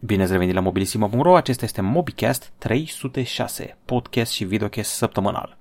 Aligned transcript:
Bine 0.00 0.22
ați 0.22 0.32
revenit 0.32 0.54
la 0.54 0.60
mobilisimo.ro, 0.60 1.36
acesta 1.36 1.64
este 1.64 1.80
MobiCast 1.80 2.52
306, 2.58 3.76
podcast 3.84 4.32
și 4.32 4.44
videocast 4.44 4.90
săptămânal. 4.90 5.56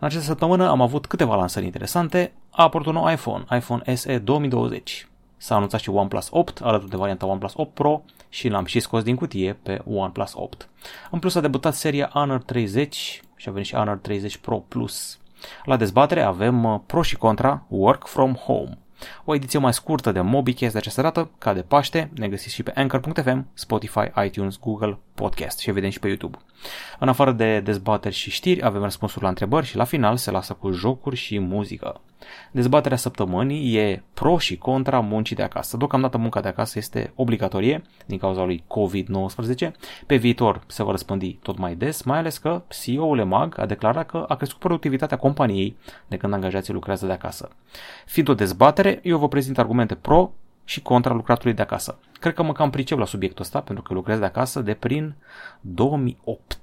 În 0.00 0.06
această 0.06 0.26
săptămână 0.26 0.68
am 0.68 0.80
avut 0.80 1.06
câteva 1.06 1.34
lansări 1.34 1.64
interesante, 1.64 2.32
a 2.50 2.62
apărut 2.62 2.86
un 2.86 2.92
nou 2.92 3.10
iPhone, 3.10 3.44
iPhone 3.50 3.94
SE 3.94 4.18
2020. 4.18 5.08
S-a 5.36 5.54
anunțat 5.54 5.80
și 5.80 5.88
OnePlus 5.88 6.28
8 6.30 6.60
alături 6.60 6.90
de 6.90 6.96
varianta 6.96 7.26
OnePlus 7.26 7.52
8 7.56 7.74
Pro 7.74 8.02
și 8.28 8.48
l-am 8.48 8.64
și 8.64 8.80
scos 8.80 9.02
din 9.02 9.16
cutie 9.16 9.58
pe 9.62 9.80
OnePlus 9.86 10.32
8. 10.34 10.68
În 11.10 11.18
plus 11.18 11.34
a 11.34 11.40
debutat 11.40 11.74
seria 11.74 12.10
Honor 12.12 12.42
30 12.42 13.22
și 13.36 13.48
a 13.48 13.52
venit 13.52 13.66
și 13.66 13.74
Honor 13.74 13.96
30 13.96 14.36
Pro 14.36 14.56
Plus. 14.56 15.18
La 15.64 15.76
dezbatere 15.76 16.22
avem 16.22 16.64
uh, 16.64 16.80
pro 16.86 17.02
și 17.02 17.16
contra 17.16 17.64
Work 17.68 18.06
from 18.06 18.34
Home. 18.34 18.78
O 19.24 19.34
ediție 19.34 19.58
mai 19.58 19.72
scurtă 19.72 20.12
de 20.12 20.20
MobiCast 20.20 20.72
de 20.72 20.78
această 20.78 21.02
dată, 21.02 21.30
ca 21.38 21.52
de 21.52 21.60
Paște, 21.60 22.10
ne 22.14 22.28
găsiți 22.28 22.54
și 22.54 22.62
pe 22.62 22.72
Anchor.fm, 22.74 23.46
Spotify, 23.54 24.10
iTunes, 24.24 24.58
Google 24.58 24.98
Podcast 25.14 25.58
și 25.58 25.68
evident 25.68 25.92
și 25.92 25.98
pe 25.98 26.08
YouTube. 26.08 26.38
În 26.98 27.08
afară 27.08 27.32
de 27.32 27.60
dezbateri 27.60 28.14
și 28.14 28.30
știri, 28.30 28.64
avem 28.64 28.82
răspunsuri 28.82 29.22
la 29.22 29.28
întrebări 29.28 29.66
și 29.66 29.76
la 29.76 29.84
final 29.84 30.16
se 30.16 30.30
lasă 30.30 30.52
cu 30.52 30.70
jocuri 30.70 31.16
și 31.16 31.38
muzică. 31.38 32.00
Dezbaterea 32.50 32.96
săptămânii 32.96 33.76
e 33.76 34.02
pro 34.14 34.38
și 34.38 34.58
contra 34.58 35.00
muncii 35.00 35.36
de 35.36 35.42
acasă. 35.42 35.76
Deocamdată 35.76 36.18
munca 36.18 36.40
de 36.40 36.48
acasă 36.48 36.78
este 36.78 37.12
obligatorie 37.14 37.82
din 38.06 38.18
cauza 38.18 38.44
lui 38.44 38.64
COVID-19. 38.66 39.70
Pe 40.06 40.16
viitor 40.16 40.62
se 40.66 40.82
va 40.82 40.90
răspândi 40.90 41.32
tot 41.32 41.58
mai 41.58 41.74
des, 41.74 42.02
mai 42.02 42.18
ales 42.18 42.38
că 42.38 42.62
CEO-ul 42.68 43.18
EMAG 43.18 43.58
a 43.58 43.66
declarat 43.66 44.06
că 44.06 44.24
a 44.28 44.34
crescut 44.34 44.60
productivitatea 44.60 45.16
companiei 45.16 45.76
de 46.06 46.16
când 46.16 46.32
angajații 46.32 46.72
lucrează 46.72 47.06
de 47.06 47.12
acasă. 47.12 47.48
Fiind 48.06 48.28
o 48.28 48.34
dezbatere, 48.34 49.00
eu 49.02 49.18
vă 49.18 49.28
prezint 49.28 49.58
argumente 49.58 49.94
pro 49.94 50.32
și 50.64 50.82
contra 50.82 51.14
lucratului 51.14 51.54
de 51.54 51.62
acasă. 51.62 51.98
Cred 52.20 52.34
că 52.34 52.42
mă 52.42 52.52
cam 52.52 52.70
pricep 52.70 52.98
la 52.98 53.04
subiectul 53.04 53.42
ăsta 53.42 53.60
pentru 53.60 53.82
că 53.84 53.94
lucrez 53.94 54.18
de 54.18 54.24
acasă 54.24 54.60
de 54.60 54.74
prin 54.74 55.14
2008, 55.60 56.60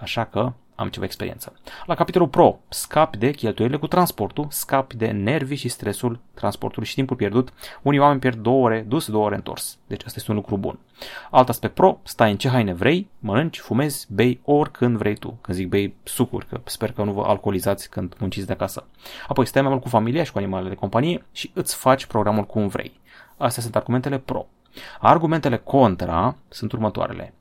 așa 0.00 0.24
că 0.24 0.52
am 0.74 0.88
ceva 0.88 1.04
experiență. 1.04 1.52
La 1.86 1.94
capitolul 1.94 2.28
Pro, 2.28 2.58
scapi 2.68 3.16
de 3.16 3.30
cheltuielile 3.30 3.78
cu 3.78 3.86
transportul, 3.86 4.46
scapi 4.50 4.96
de 4.96 5.06
nervi 5.06 5.54
și 5.54 5.68
stresul 5.68 6.20
transportului 6.34 6.88
și 6.88 6.94
timpul 6.94 7.16
pierdut. 7.16 7.52
Unii 7.82 7.98
oameni 7.98 8.20
pierd 8.20 8.38
două 8.38 8.64
ore 8.64 8.84
dus, 8.88 9.10
două 9.10 9.24
ore 9.24 9.34
întors. 9.34 9.78
Deci 9.86 10.04
asta 10.04 10.14
este 10.18 10.30
un 10.30 10.36
lucru 10.36 10.56
bun. 10.56 10.78
Alt 11.30 11.48
aspect 11.48 11.74
Pro, 11.74 12.00
stai 12.02 12.30
în 12.30 12.36
ce 12.36 12.48
haine 12.48 12.72
vrei, 12.72 13.08
mănânci, 13.18 13.58
fumezi, 13.58 14.06
bei 14.10 14.40
oricând 14.44 14.96
vrei 14.96 15.14
tu. 15.14 15.38
Când 15.40 15.56
zic 15.56 15.68
bei 15.68 15.94
sucuri, 16.02 16.46
că 16.46 16.60
sper 16.64 16.92
că 16.92 17.02
nu 17.02 17.12
vă 17.12 17.22
alcoolizați 17.22 17.90
când 17.90 18.14
munciți 18.18 18.46
de 18.46 18.52
acasă. 18.52 18.86
Apoi 19.28 19.46
stai 19.46 19.62
mai 19.62 19.70
mult 19.70 19.82
cu 19.82 19.88
familia 19.88 20.22
și 20.22 20.32
cu 20.32 20.38
animalele 20.38 20.68
de 20.68 20.74
companie 20.74 21.24
și 21.32 21.50
îți 21.54 21.76
faci 21.76 22.06
programul 22.06 22.44
cum 22.44 22.66
vrei. 22.66 23.00
Astea 23.36 23.62
sunt 23.62 23.76
argumentele 23.76 24.18
pro. 24.18 24.46
Argumentele 25.00 25.56
contra 25.56 26.36
sunt 26.48 26.72
următoarele. 26.72 27.34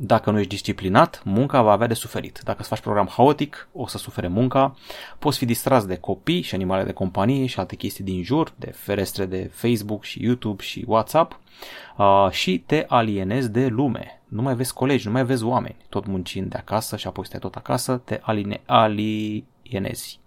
Dacă 0.00 0.30
nu 0.30 0.38
ești 0.38 0.50
disciplinat, 0.50 1.22
munca 1.24 1.62
va 1.62 1.72
avea 1.72 1.86
de 1.86 1.94
suferit. 1.94 2.40
Dacă 2.44 2.58
îți 2.60 2.68
faci 2.68 2.80
program 2.80 3.08
haotic, 3.10 3.68
o 3.72 3.86
să 3.86 3.98
sufere 3.98 4.28
munca. 4.28 4.74
Poți 5.18 5.38
fi 5.38 5.44
distras 5.44 5.86
de 5.86 5.96
copii 5.96 6.40
și 6.40 6.54
animale 6.54 6.84
de 6.84 6.92
companie 6.92 7.46
și 7.46 7.58
alte 7.58 7.76
chestii 7.76 8.04
din 8.04 8.22
jur, 8.22 8.52
de 8.56 8.70
ferestre 8.70 9.26
de 9.26 9.50
Facebook 9.54 10.04
și 10.04 10.24
YouTube 10.24 10.62
și 10.62 10.84
WhatsApp 10.86 11.40
uh, 11.96 12.28
și 12.30 12.62
te 12.66 12.84
alienezi 12.88 13.50
de 13.50 13.66
lume. 13.66 14.22
Nu 14.28 14.42
mai 14.42 14.54
vezi 14.54 14.72
colegi, 14.72 15.06
nu 15.06 15.12
mai 15.12 15.24
vezi 15.24 15.44
oameni, 15.44 15.76
tot 15.88 16.06
muncind 16.06 16.50
de 16.50 16.56
acasă 16.56 16.96
și 16.96 17.06
apoi 17.06 17.26
stai 17.26 17.40
tot 17.40 17.54
acasă, 17.54 18.00
te 18.04 18.18
aline, 18.22 18.60
alienezi. 19.68 20.20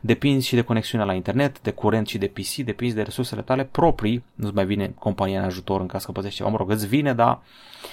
Depinzi 0.00 0.46
și 0.46 0.54
de 0.54 0.62
conexiunea 0.62 1.06
la 1.06 1.12
internet, 1.12 1.60
de 1.60 1.70
curent 1.70 2.06
și 2.06 2.18
de 2.18 2.26
PC, 2.26 2.54
depinzi 2.54 2.94
de 2.94 3.02
resursele 3.02 3.42
tale 3.42 3.64
proprii, 3.64 4.24
nu-ți 4.34 4.54
mai 4.54 4.66
vine 4.66 4.94
compania 4.98 5.38
în 5.38 5.44
ajutor 5.44 5.80
în 5.80 5.86
caz 5.86 6.04
că 6.04 6.12
păzești 6.12 6.36
ceva, 6.36 6.48
mă 6.48 6.56
rog, 6.56 6.70
îți 6.70 6.86
vine, 6.86 7.14
dar 7.14 7.40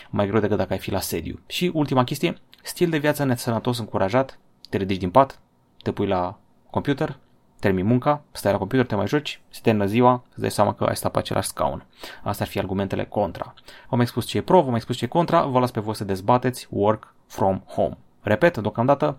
mai 0.10 0.28
greu 0.28 0.40
decât 0.40 0.58
dacă 0.58 0.74
ai 0.74 0.80
fi 0.80 0.92
la 0.92 1.00
sediu. 1.00 1.40
Și 1.48 1.72
ultima 1.74 2.04
chestie, 2.04 2.38
stil 2.64 2.90
de 2.90 2.98
viață 2.98 3.24
nesănătos 3.24 3.80
încurajat, 3.80 4.40
te 4.70 4.78
ridici 4.78 5.00
din 5.00 5.10
pat, 5.10 5.40
te 5.82 5.92
pui 5.92 6.08
la 6.08 6.38
computer, 6.70 7.18
termini 7.59 7.88
munca, 7.88 8.24
stai 8.31 8.52
la 8.52 8.58
computer, 8.58 8.86
te 8.86 8.96
mai 8.96 9.08
joci, 9.08 9.42
se 9.50 9.59
termină 9.64 9.86
ziua, 9.86 10.24
îți 10.30 10.40
dai 10.40 10.52
seama 10.52 10.74
că 10.74 10.84
ai 10.84 10.96
stat 10.96 11.12
pe 11.12 11.18
același 11.20 11.48
scaun. 11.48 11.86
Astea 12.24 12.46
ar 12.46 12.52
fi 12.52 12.59
argumentele 12.59 13.06
contra. 13.06 13.54
V-am 13.90 13.98
mai 13.98 14.08
spus 14.08 14.25
ce 14.25 14.38
e 14.38 14.42
pro, 14.42 14.62
v-am 14.62 14.72
mai 14.72 14.81
spus 14.81 14.98
ce 14.98 15.06
e 15.06 15.08
contra, 15.08 15.46
vă 15.46 15.59
las 15.59 15.72
pe 15.72 15.80
voi 15.80 15.96
să 15.96 16.04
dezbateți 16.04 16.68
work 16.70 17.14
from 17.28 17.64
home. 17.66 17.98
Repet, 18.22 18.58
deocamdată, 18.58 19.18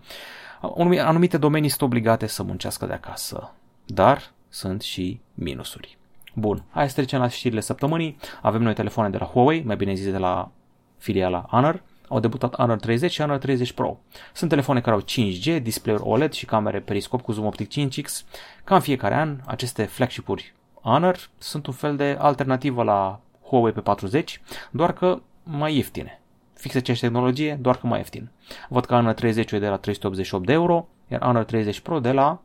anumite 0.99 1.37
domenii 1.37 1.69
sunt 1.69 1.81
obligate 1.81 2.27
să 2.27 2.43
muncească 2.43 2.85
de 2.85 2.93
acasă, 2.93 3.53
dar 3.85 4.31
sunt 4.49 4.81
și 4.81 5.19
minusuri. 5.33 5.97
Bun, 6.33 6.63
hai 6.69 6.89
să 6.89 6.95
trecem 6.95 7.19
la 7.19 7.27
știrile 7.27 7.61
săptămânii. 7.61 8.17
Avem 8.41 8.61
noi 8.61 8.73
telefoane 8.73 9.09
de 9.09 9.17
la 9.17 9.25
Huawei, 9.25 9.63
mai 9.63 9.75
bine 9.75 9.93
zis 9.93 10.11
de 10.11 10.17
la 10.17 10.51
filiala 10.97 11.45
Honor. 11.49 11.83
Au 12.07 12.19
debutat 12.19 12.55
Honor 12.55 12.77
30 12.77 13.11
și 13.11 13.21
Honor 13.21 13.37
30 13.37 13.71
Pro. 13.71 13.99
Sunt 14.33 14.49
telefoane 14.49 14.81
care 14.81 14.95
au 14.95 15.01
5G, 15.01 15.61
display-uri 15.61 16.03
OLED 16.05 16.31
și 16.31 16.45
camere 16.45 16.79
periscop 16.79 17.21
cu 17.21 17.31
zoom 17.31 17.45
optic 17.45 17.69
5x. 17.71 18.25
Ca 18.63 18.75
în 18.75 18.81
fiecare 18.81 19.15
an, 19.15 19.39
aceste 19.45 19.83
flagship-uri 19.83 20.53
Honor 20.81 21.29
sunt 21.37 21.67
un 21.67 21.73
fel 21.73 21.95
de 21.95 22.17
alternativă 22.19 22.83
la 22.83 23.19
Huawei 23.47 23.73
P40, 23.73 24.23
doar 24.71 24.93
că 24.93 25.21
mai 25.43 25.75
ieftine 25.75 26.22
fix 26.63 26.75
aceeași 26.75 27.01
tehnologie, 27.01 27.57
doar 27.61 27.77
că 27.77 27.87
mai 27.87 27.97
ieftin. 27.97 28.29
Văd 28.69 28.85
că 28.85 28.93
Honor 28.93 29.13
30 29.13 29.51
e 29.51 29.59
de 29.59 29.67
la 29.67 29.77
388 29.77 30.45
de 30.45 30.53
euro, 30.53 30.87
iar 31.07 31.21
Honor 31.21 31.43
30 31.43 31.79
Pro 31.79 31.99
de 31.99 32.11
la 32.11 32.41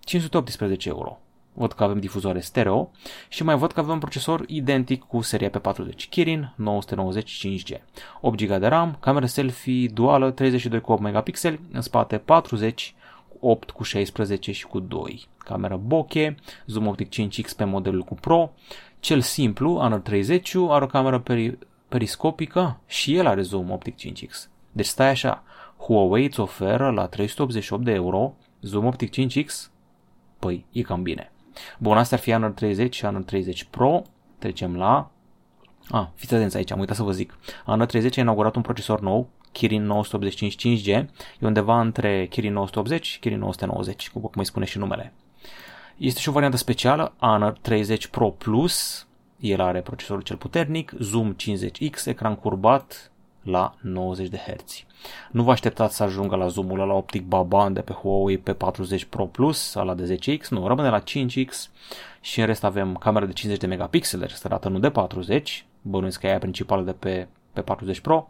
518 0.00 0.88
euro. 0.88 1.18
Văd 1.52 1.72
că 1.72 1.82
avem 1.82 2.00
difuzoare 2.00 2.40
stereo 2.40 2.90
și 3.28 3.42
mai 3.42 3.56
văd 3.56 3.72
că 3.72 3.80
avem 3.80 3.92
un 3.92 3.98
procesor 3.98 4.44
identic 4.46 5.02
cu 5.02 5.20
seria 5.20 5.50
P40 5.50 6.08
Kirin 6.10 6.52
990 6.56 7.46
5G. 7.46 7.80
8 8.20 8.44
GB 8.44 8.56
de 8.56 8.66
RAM, 8.66 8.96
cameră 9.00 9.26
selfie 9.26 9.88
duală 9.88 10.30
32 10.30 10.80
cu 10.80 10.92
8 10.92 11.02
megapixeli, 11.02 11.60
în 11.72 11.80
spate 11.80 12.18
40 12.18 12.94
cu 13.28 13.46
8 13.46 13.70
cu 13.70 13.82
16 13.82 14.52
și 14.52 14.66
cu 14.66 14.80
2. 14.80 15.28
Camera 15.38 15.76
bokeh, 15.76 16.34
zoom 16.66 16.86
optic 16.86 17.08
5x 17.08 17.56
pe 17.56 17.64
modelul 17.64 18.02
cu 18.02 18.14
Pro, 18.14 18.50
cel 19.00 19.20
simplu, 19.20 19.76
Honor 19.78 20.00
30 20.00 20.54
are 20.68 20.84
o 20.84 20.86
cameră 20.86 21.22
peri- 21.30 21.58
periscopică 21.92 22.80
și 22.86 23.16
el 23.16 23.26
are 23.26 23.42
zoom 23.42 23.70
optic 23.70 23.94
5x. 23.98 24.48
Deci 24.72 24.86
stai 24.86 25.08
așa, 25.08 25.42
Huawei 25.78 26.24
îți 26.24 26.40
oferă 26.40 26.90
la 26.90 27.06
388 27.06 27.84
de 27.84 27.92
euro 27.92 28.34
zoom 28.60 28.84
optic 28.84 29.10
5x? 29.12 29.70
Păi, 30.38 30.66
e 30.72 30.82
cam 30.82 31.02
bine. 31.02 31.32
Bun, 31.78 31.96
asta 31.96 32.16
ar 32.16 32.20
fi 32.20 32.30
Honor 32.30 32.50
30 32.50 32.94
și 32.94 33.04
Honor 33.04 33.22
30 33.22 33.64
Pro. 33.64 34.02
Trecem 34.38 34.76
la... 34.76 35.10
Ah, 35.88 36.06
fiți 36.14 36.34
atenți 36.34 36.56
aici, 36.56 36.70
am 36.70 36.78
uitat 36.78 36.96
să 36.96 37.02
vă 37.02 37.12
zic. 37.12 37.38
Honor 37.64 37.86
30 37.86 38.16
a 38.16 38.20
inaugurat 38.20 38.56
un 38.56 38.62
procesor 38.62 39.00
nou, 39.00 39.28
Kirin 39.52 39.84
985 39.84 40.82
5G. 40.82 40.86
E 40.86 41.08
undeva 41.40 41.80
între 41.80 42.26
Kirin 42.26 42.52
980 42.52 43.06
și 43.06 43.18
Kirin 43.18 43.38
990, 43.38 44.10
cum 44.10 44.30
îi 44.34 44.44
spune 44.44 44.64
și 44.64 44.78
numele. 44.78 45.12
Este 45.96 46.20
și 46.20 46.28
o 46.28 46.32
variantă 46.32 46.56
specială, 46.56 47.14
Honor 47.18 47.58
30 47.60 48.06
Pro 48.06 48.30
Plus, 48.30 49.06
el 49.42 49.60
are 49.60 49.80
procesorul 49.80 50.22
cel 50.22 50.36
puternic, 50.36 50.92
zoom 50.98 51.34
50x, 51.34 52.04
ecran 52.04 52.34
curbat 52.34 53.10
la 53.42 53.74
90 53.80 54.28
de 54.28 54.36
Hz. 54.36 54.84
Nu 55.30 55.42
vă 55.42 55.50
așteptați 55.50 55.96
să 55.96 56.02
ajungă 56.02 56.36
la 56.36 56.46
zoomul 56.46 56.78
la 56.78 56.94
optic 56.94 57.22
Baban 57.22 57.72
de 57.72 57.80
pe 57.80 57.92
Huawei 57.92 58.42
P40 58.42 59.08
Pro 59.08 59.26
Plus 59.26 59.58
sau 59.70 59.84
la 59.86 59.94
de 59.94 60.18
10x, 60.18 60.48
nu, 60.48 60.66
rămâne 60.66 60.88
la 60.88 61.02
5x 61.02 61.70
și 62.20 62.40
în 62.40 62.46
rest 62.46 62.64
avem 62.64 62.94
camera 62.94 63.26
de 63.26 63.32
50 63.32 63.60
de 63.62 63.66
megapixeli, 63.66 64.22
această 64.22 64.48
dată 64.48 64.68
nu 64.68 64.78
de 64.78 64.90
40, 64.90 65.66
bănuiesc 65.82 66.20
că 66.20 66.26
e 66.26 66.28
aia 66.28 66.38
principală 66.38 66.82
de 66.82 66.92
pe, 66.92 67.28
pe 67.52 67.60
40 67.60 68.00
Pro 68.00 68.28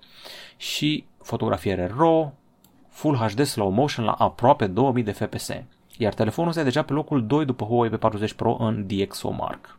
și 0.57 1.05
fotografiere 1.23 1.93
RAW, 1.97 2.35
Full 2.89 3.17
HD 3.17 3.45
Slow 3.45 3.71
Motion 3.71 4.05
la 4.05 4.13
aproape 4.13 4.67
2000 4.67 5.03
de 5.03 5.13
FPS. 5.13 5.51
Iar 5.97 6.15
telefonul 6.15 6.51
este 6.51 6.63
deja 6.63 6.83
pe 6.83 6.93
locul 6.93 7.27
2 7.27 7.45
după 7.45 7.65
Huawei 7.65 7.91
P40 7.91 8.37
Pro 8.37 8.57
în 8.61 8.87
DxOMark 8.87 9.79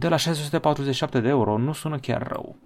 de 0.00 0.08
la 0.08 0.16
647 0.16 1.20
de 1.20 1.28
euro 1.28 1.58
nu 1.58 1.72
sună 1.72 1.98
chiar 1.98 2.26
rău. 2.26 2.56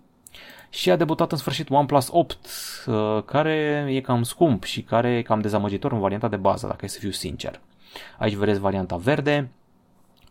Și 0.70 0.90
a 0.90 0.96
debutat 0.96 1.32
în 1.32 1.38
sfârșit 1.38 1.70
OnePlus 1.70 2.08
8, 2.10 2.38
uh, 2.86 3.22
care 3.24 3.86
e 3.88 4.00
cam 4.00 4.22
scump 4.22 4.64
și 4.64 4.82
care 4.82 5.16
e 5.16 5.22
cam 5.22 5.40
dezamăgitor 5.40 5.92
în 5.92 6.00
varianta 6.00 6.28
de 6.28 6.36
bază, 6.36 6.66
dacă 6.66 6.84
e 6.84 6.88
să 6.88 6.98
fiu 6.98 7.10
sincer. 7.10 7.60
Aici 8.18 8.34
vedeți 8.34 8.60
varianta 8.60 8.96
verde, 8.96 9.50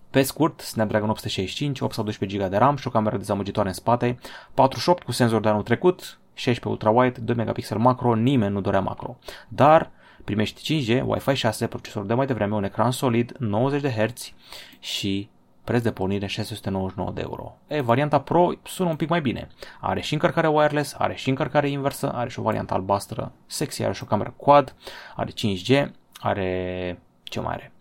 pe 0.09 0.21
scurt, 0.21 0.59
Snapdragon 0.59 1.09
865, 1.09 1.79
8 1.79 1.93
sau 1.93 2.03
12 2.03 2.37
GB 2.37 2.49
de 2.49 2.57
RAM 2.57 2.75
și 2.75 2.87
o 2.87 2.91
cameră 2.91 3.17
dezamăgitoare 3.17 3.69
în 3.69 3.75
spate, 3.75 4.19
48 4.53 5.03
cu 5.03 5.11
senzor 5.11 5.41
de 5.41 5.49
anul 5.49 5.63
trecut, 5.63 6.19
16 6.33 6.67
ultra-wide, 6.67 7.17
2 7.19 7.35
megapixel 7.35 7.77
macro, 7.77 8.15
nimeni 8.15 8.53
nu 8.53 8.61
dorea 8.61 8.79
macro. 8.79 9.17
Dar 9.47 9.91
primești 10.23 10.61
5G, 10.61 11.01
Wi-Fi 11.05 11.33
6, 11.33 11.67
procesor 11.67 12.05
de 12.05 12.13
mai 12.13 12.25
devreme, 12.25 12.55
un 12.55 12.63
ecran 12.63 12.91
solid, 12.91 13.35
90 13.39 13.81
de 13.81 13.89
Hz 13.89 14.33
și 14.79 15.29
preț 15.63 15.81
de 15.81 15.91
pornire 15.91 16.25
699 16.25 17.11
de 17.11 17.21
euro. 17.21 17.57
E, 17.67 17.81
varianta 17.81 18.19
Pro 18.19 18.51
sună 18.63 18.89
un 18.89 18.95
pic 18.95 19.09
mai 19.09 19.21
bine. 19.21 19.47
Are 19.79 20.01
și 20.01 20.13
încărcare 20.13 20.47
wireless, 20.47 20.95
are 20.97 21.15
și 21.15 21.29
încărcare 21.29 21.69
inversă, 21.69 22.11
are 22.13 22.29
și 22.29 22.39
o 22.39 22.43
variantă 22.43 22.73
albastră 22.73 23.31
sexy, 23.45 23.83
are 23.83 23.93
și 23.93 24.03
o 24.03 24.05
cameră 24.05 24.33
quad, 24.37 24.75
are 25.15 25.31
5G, 25.31 25.91
are... 26.19 26.99
ce 27.23 27.39
mai 27.39 27.53
are? 27.53 27.73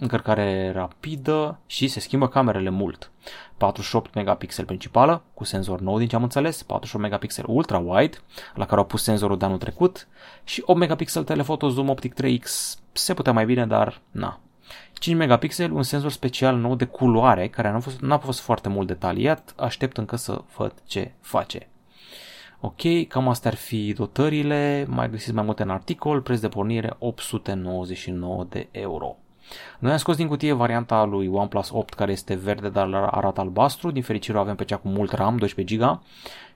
încărcare 0.00 0.72
rapidă 0.72 1.58
și 1.66 1.88
se 1.88 2.00
schimbă 2.00 2.28
camerele 2.28 2.70
mult. 2.70 3.10
48 3.56 4.14
megapixel 4.14 4.64
principală, 4.64 5.22
cu 5.34 5.44
senzor 5.44 5.80
nou 5.80 5.98
din 5.98 6.08
ce 6.08 6.16
am 6.16 6.22
înțeles, 6.22 6.62
48 6.62 7.04
megapixel 7.04 7.44
ultra-wide, 7.48 8.16
la 8.54 8.66
care 8.66 8.80
au 8.80 8.86
pus 8.86 9.02
senzorul 9.02 9.38
de 9.38 9.44
anul 9.44 9.58
trecut, 9.58 10.08
și 10.44 10.62
8 10.66 10.78
megapixel 10.78 11.24
telefoto 11.24 11.68
zoom 11.68 11.88
optic 11.88 12.14
3X. 12.14 12.74
Se 12.92 13.14
putea 13.14 13.32
mai 13.32 13.44
bine, 13.44 13.66
dar 13.66 14.00
na. 14.10 14.40
5 14.98 15.16
megapixel, 15.16 15.72
un 15.72 15.82
senzor 15.82 16.10
special 16.10 16.56
nou 16.56 16.74
de 16.74 16.84
culoare, 16.84 17.48
care 17.48 17.70
n-a 17.70 17.80
fost, 17.80 18.00
n-a 18.00 18.18
fost 18.18 18.40
foarte 18.40 18.68
mult 18.68 18.86
detaliat, 18.86 19.54
aștept 19.56 19.96
încă 19.96 20.16
să 20.16 20.42
văd 20.56 20.72
ce 20.86 21.12
face. 21.20 21.68
Ok, 22.60 23.06
cam 23.08 23.28
astea 23.28 23.50
ar 23.50 23.56
fi 23.56 23.92
dotările, 23.92 24.86
mai 24.88 25.10
găsiți 25.10 25.34
mai 25.34 25.44
multe 25.44 25.62
în 25.62 25.70
articol, 25.70 26.20
preț 26.20 26.40
de 26.40 26.48
pornire 26.48 26.96
899 26.98 28.46
de 28.48 28.68
euro. 28.70 29.16
Noi 29.78 29.92
am 29.92 29.98
scos 29.98 30.16
din 30.16 30.26
cutie 30.26 30.52
varianta 30.52 31.04
lui 31.04 31.28
OnePlus 31.28 31.70
8 31.72 31.94
care 31.94 32.12
este 32.12 32.34
verde 32.34 32.68
dar 32.68 32.94
arată 32.94 33.40
albastru, 33.40 33.90
din 33.90 34.02
fericire 34.02 34.36
o 34.36 34.40
avem 34.40 34.54
pe 34.54 34.64
cea 34.64 34.76
cu 34.76 34.88
mult 34.88 35.12
RAM, 35.12 35.36
12 35.36 35.76
GB 35.76 36.00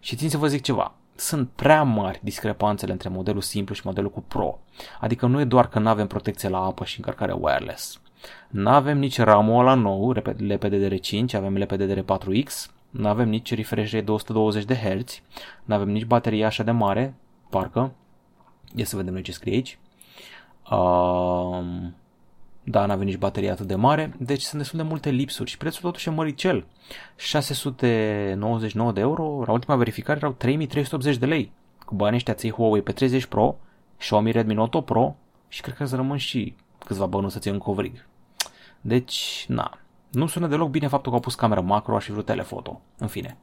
și 0.01 0.17
țin 0.17 0.31
să 0.31 0.39
vă 0.39 0.47
zic 0.47 0.63
ceva, 0.63 0.95
sunt 1.15 1.49
prea 1.49 1.83
mari 1.83 2.21
discrepanțele 2.23 2.93
între 2.93 3.09
modelul 3.09 3.41
simplu 3.41 3.75
și 3.75 3.83
modelul 3.85 4.11
cu 4.11 4.21
Pro. 4.21 4.59
Adică 5.01 5.27
nu 5.27 5.41
e 5.41 5.45
doar 5.45 5.69
că 5.69 5.79
nu 5.79 5.89
avem 5.89 6.07
protecție 6.07 6.49
la 6.49 6.65
apă 6.65 6.85
și 6.85 6.99
încărcare 6.99 7.33
wireless. 7.33 8.01
Nu 8.49 8.69
avem 8.69 8.99
nici 8.99 9.19
RAM-ul 9.19 9.61
ăla 9.61 9.75
nou, 9.75 10.15
LPDDR5, 10.39 11.35
avem 11.35 11.59
LPDDR4X, 11.59 12.71
nu 12.91 13.09
avem 13.09 13.29
nici 13.29 13.55
refresh 13.55 13.93
rate 13.93 14.05
220 14.05 14.65
de 14.65 14.75
Hz, 14.75 15.21
nu 15.65 15.75
avem 15.75 15.89
nici 15.89 16.05
bateria 16.05 16.47
așa 16.47 16.63
de 16.63 16.71
mare, 16.71 17.15
parcă. 17.51 17.93
Ia 18.75 18.85
să 18.85 18.97
vedem 18.97 19.13
noi 19.13 19.23
ce 19.23 19.33
scrie 19.33 19.55
aici. 19.55 19.79
Um, 20.71 21.95
da, 22.65 22.87
nu 22.87 22.93
avem 22.93 23.07
nici 23.07 23.17
baterie 23.17 23.51
atât 23.51 23.67
de 23.67 23.75
mare, 23.75 24.15
deci 24.19 24.43
sunt 24.43 24.61
destul 24.61 24.79
de 24.79 24.85
multe 24.85 25.11
lipsuri 25.11 25.51
și 25.51 25.57
prețul 25.57 25.83
totuși 25.83 26.09
e 26.09 26.11
măricel. 26.11 26.67
699 27.17 28.93
de 28.93 29.01
euro, 29.01 29.43
la 29.47 29.53
ultima 29.53 29.77
verificare 29.77 30.19
erau 30.19 30.33
3380 30.33 31.17
de 31.17 31.27
lei. 31.27 31.53
Cu 31.85 31.95
banii 31.95 32.17
ăștia 32.17 32.35
ții 32.35 32.51
Huawei 32.51 32.83
pe 32.83 32.93
30 32.93 33.25
Pro, 33.25 33.57
Xiaomi 33.99 34.31
Redmi 34.31 34.55
Note 34.55 34.77
8 34.77 34.87
Pro 34.87 35.17
și 35.49 35.61
cred 35.61 35.75
că 35.75 35.85
să 35.85 35.97
rămân 35.97 36.17
și 36.17 36.55
câțiva 36.79 37.07
bănuți 37.07 37.33
să 37.33 37.39
ții 37.39 37.51
în 37.51 37.59
covrig. 37.59 38.07
Deci, 38.85 39.45
na, 39.49 39.79
nu 40.11 40.27
sună 40.27 40.47
deloc 40.47 40.71
bine 40.71 40.87
faptul 40.87 41.11
că 41.11 41.17
au 41.17 41.23
pus 41.23 41.35
camera 41.35 41.61
macro 41.61 41.99
și 41.99 42.11
vreo 42.11 42.23
telefoto. 42.23 42.81
În 42.99 43.07
fine. 43.07 43.37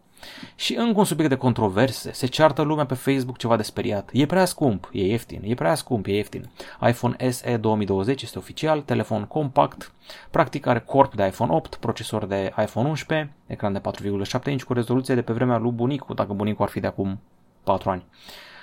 Și 0.55 0.75
încă 0.75 0.99
un 0.99 1.05
subiect 1.05 1.29
de 1.29 1.37
controverse. 1.37 2.11
Se 2.11 2.25
ceartă 2.25 2.61
lumea 2.61 2.85
pe 2.85 2.93
Facebook 2.93 3.37
ceva 3.37 3.55
de 3.55 3.63
speriat. 3.63 4.09
E 4.13 4.25
prea 4.25 4.45
scump, 4.45 4.89
e 4.91 5.05
ieftin, 5.05 5.41
e 5.43 5.53
prea 5.53 5.75
scump, 5.75 6.05
e 6.05 6.11
ieftin. 6.11 6.49
iPhone 6.87 7.29
SE 7.29 7.57
2020 7.57 8.21
este 8.21 8.37
oficial, 8.37 8.81
telefon 8.81 9.25
compact, 9.25 9.93
practic 10.31 10.65
are 10.65 10.79
corp 10.79 11.15
de 11.15 11.25
iPhone 11.25 11.53
8, 11.53 11.75
procesor 11.75 12.25
de 12.25 12.53
iPhone 12.57 12.87
11, 12.87 13.33
ecran 13.47 13.73
de 13.73 13.81
4,7 13.81 14.43
inch 14.45 14.63
cu 14.63 14.73
rezoluție 14.73 15.15
de 15.15 15.21
pe 15.21 15.33
vremea 15.33 15.57
lui 15.57 15.71
bunicu, 15.71 16.13
dacă 16.13 16.33
bunicul 16.33 16.65
ar 16.65 16.71
fi 16.71 16.79
de 16.79 16.87
acum 16.87 17.19
4 17.63 17.89
ani 17.89 18.03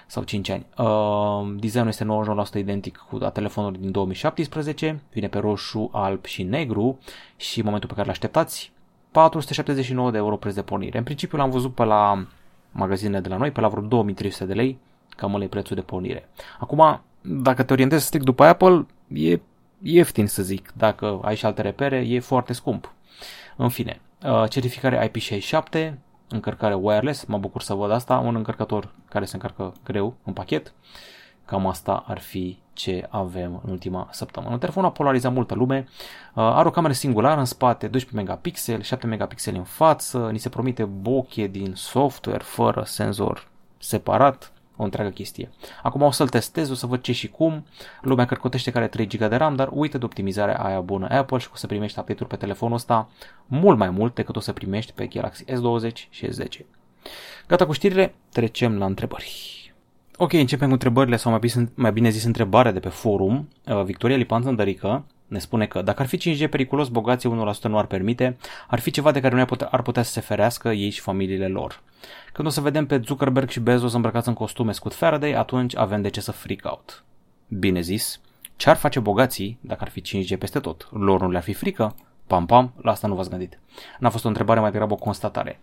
sau 0.06 0.22
5 0.22 0.48
ani. 0.48 0.66
Uh, 0.78 1.54
designul 1.60 1.88
este 1.88 2.06
99% 2.54 2.58
identic 2.58 2.96
cu 3.10 3.18
a 3.22 3.30
telefonului 3.30 3.78
din 3.78 3.90
2017, 3.90 5.02
vine 5.12 5.28
pe 5.28 5.38
roșu, 5.38 5.90
alb 5.92 6.24
și 6.24 6.42
negru 6.42 6.98
și 7.36 7.58
în 7.58 7.64
momentul 7.64 7.88
pe 7.88 7.94
care 7.94 8.06
l-așteptați 8.06 8.72
479 9.10 10.10
de 10.10 10.16
euro 10.16 10.36
preț 10.36 10.54
de 10.54 10.62
pornire. 10.62 10.98
În 10.98 11.04
principiu 11.04 11.38
l-am 11.38 11.50
văzut 11.50 11.74
pe 11.74 11.84
la 11.84 12.26
magazinele 12.70 13.20
de 13.20 13.28
la 13.28 13.36
noi, 13.36 13.50
pe 13.50 13.60
la 13.60 13.68
vreo 13.68 13.82
2300 13.82 14.44
de 14.44 14.52
lei, 14.52 14.78
cam 15.08 15.34
ăla 15.34 15.44
e 15.44 15.48
prețul 15.48 15.76
de 15.76 15.82
pornire. 15.82 16.28
Acum, 16.58 17.00
dacă 17.20 17.62
te 17.62 17.72
orientezi 17.72 18.06
strict 18.06 18.24
după 18.24 18.44
Apple, 18.44 18.86
e 19.12 19.40
ieftin 19.82 20.26
să 20.26 20.42
zic. 20.42 20.72
Dacă 20.76 21.20
ai 21.22 21.36
și 21.36 21.46
alte 21.46 21.62
repere, 21.62 21.96
e 21.96 22.20
foarte 22.20 22.52
scump. 22.52 22.92
În 23.56 23.68
fine, 23.68 24.00
uh, 24.22 24.48
certificare 24.48 25.10
IP67, 25.10 25.94
încărcare 26.28 26.74
wireless, 26.74 27.24
mă 27.24 27.38
bucur 27.38 27.62
să 27.62 27.74
văd 27.74 27.90
asta, 27.90 28.18
un 28.18 28.34
încărcător 28.34 28.88
care 29.08 29.24
se 29.24 29.34
încarcă 29.34 29.72
greu 29.84 30.14
în 30.24 30.32
pachet. 30.32 30.72
Cam 31.44 31.66
asta 31.66 32.04
ar 32.06 32.18
fi 32.18 32.58
ce 32.72 33.06
avem 33.10 33.60
în 33.64 33.70
ultima 33.70 34.08
săptămână. 34.10 34.58
Telefonul 34.58 34.88
a 34.88 34.92
polarizat 34.92 35.32
multă 35.32 35.54
lume, 35.54 35.88
uh, 35.88 36.42
are 36.42 36.68
o 36.68 36.70
cameră 36.70 36.92
singulară 36.92 37.38
în 37.38 37.44
spate, 37.44 37.88
12 37.88 38.26
megapixel, 38.26 38.82
7 38.82 39.06
megapixeli 39.06 39.56
în 39.56 39.64
față, 39.64 40.28
ni 40.32 40.38
se 40.38 40.48
promite 40.48 40.84
bokeh 40.84 41.50
din 41.50 41.72
software 41.74 42.42
fără 42.42 42.82
senzor 42.84 43.48
separat, 43.78 44.52
o 44.76 44.82
întreagă 44.82 45.10
chestie. 45.10 45.50
Acum 45.82 46.02
o 46.02 46.10
să-l 46.10 46.28
testez, 46.28 46.70
o 46.70 46.74
să 46.74 46.86
văd 46.86 47.00
ce 47.00 47.12
și 47.12 47.28
cum. 47.28 47.66
Lumea 48.00 48.24
cărcotește 48.24 48.70
care 48.70 48.88
3 48.88 49.06
GB 49.06 49.28
de 49.28 49.36
RAM, 49.36 49.56
dar 49.56 49.68
uite 49.72 49.98
de 49.98 50.04
optimizarea 50.04 50.56
aia 50.56 50.80
bună 50.80 51.08
Apple 51.10 51.38
și 51.38 51.48
o 51.52 51.56
să 51.56 51.66
primești 51.66 51.98
update-uri 51.98 52.30
pe 52.30 52.36
telefonul 52.36 52.76
ăsta 52.76 53.08
mult 53.46 53.78
mai 53.78 53.90
mult 53.90 54.14
decât 54.14 54.36
o 54.36 54.40
să 54.40 54.52
primești 54.52 54.92
pe 54.92 55.06
Galaxy 55.06 55.44
S20 55.44 55.92
și 56.10 56.26
S10. 56.26 56.64
Gata 57.46 57.66
cu 57.66 57.72
știrile, 57.72 58.14
trecem 58.32 58.78
la 58.78 58.84
întrebări. 58.84 59.56
Ok, 60.16 60.32
începem 60.32 60.66
cu 60.66 60.72
întrebările 60.72 61.16
sau 61.16 61.30
mai 61.30 61.40
bine, 61.40 61.70
mai 61.74 61.92
bine 61.92 62.08
zis 62.08 62.24
întrebarea 62.24 62.72
de 62.72 62.80
pe 62.80 62.88
forum. 62.88 63.48
Uh, 63.66 63.82
Victoria 63.82 64.16
Lipan 64.16 64.54
Dărică 64.56 65.04
ne 65.26 65.38
spune 65.38 65.66
că 65.66 65.82
dacă 65.82 66.02
ar 66.02 66.08
fi 66.08 66.16
5G 66.16 66.50
periculos, 66.50 66.88
bogații 66.88 67.54
1% 67.60 67.62
nu 67.62 67.78
ar 67.78 67.86
permite, 67.86 68.36
ar 68.68 68.78
fi 68.78 68.90
ceva 68.90 69.10
de 69.10 69.20
care 69.20 69.34
nu 69.34 69.40
ar 69.40 69.46
putea, 69.46 69.68
ar 69.70 69.82
putea 69.82 70.02
să 70.02 70.12
se 70.12 70.20
ferească 70.20 70.68
ei 70.68 70.90
și 70.90 71.00
familiile 71.00 71.48
lor. 71.48 71.82
Când 72.32 72.48
o 72.48 72.50
să 72.50 72.60
vedem 72.60 72.86
pe 72.86 73.00
Zuckerberg 73.04 73.48
și 73.48 73.60
Bezos 73.60 73.92
îmbrăcați 73.92 74.28
în 74.28 74.34
costume 74.34 74.72
scut 74.72 74.94
Faraday, 74.94 75.32
atunci 75.32 75.76
avem 75.76 76.02
de 76.02 76.08
ce 76.08 76.20
să 76.20 76.32
freak 76.32 76.60
out. 76.62 77.04
Bine 77.48 77.80
zis, 77.80 78.20
ce 78.56 78.70
ar 78.70 78.76
face 78.76 79.00
bogații 79.00 79.58
dacă 79.60 79.82
ar 79.82 79.88
fi 79.88 80.02
5G 80.02 80.38
peste 80.38 80.60
tot? 80.60 80.88
Lor 80.90 81.20
nu 81.20 81.30
le-ar 81.30 81.42
fi 81.42 81.52
frică? 81.52 81.94
Pam, 82.26 82.46
pam, 82.46 82.72
la 82.82 82.90
asta 82.90 83.06
nu 83.06 83.14
v-ați 83.14 83.30
gândit. 83.30 83.58
N-a 83.98 84.10
fost 84.10 84.24
o 84.24 84.28
întrebare, 84.28 84.60
mai 84.60 84.70
degrabă 84.70 84.92
o 84.92 84.96
constatare. 84.96 85.60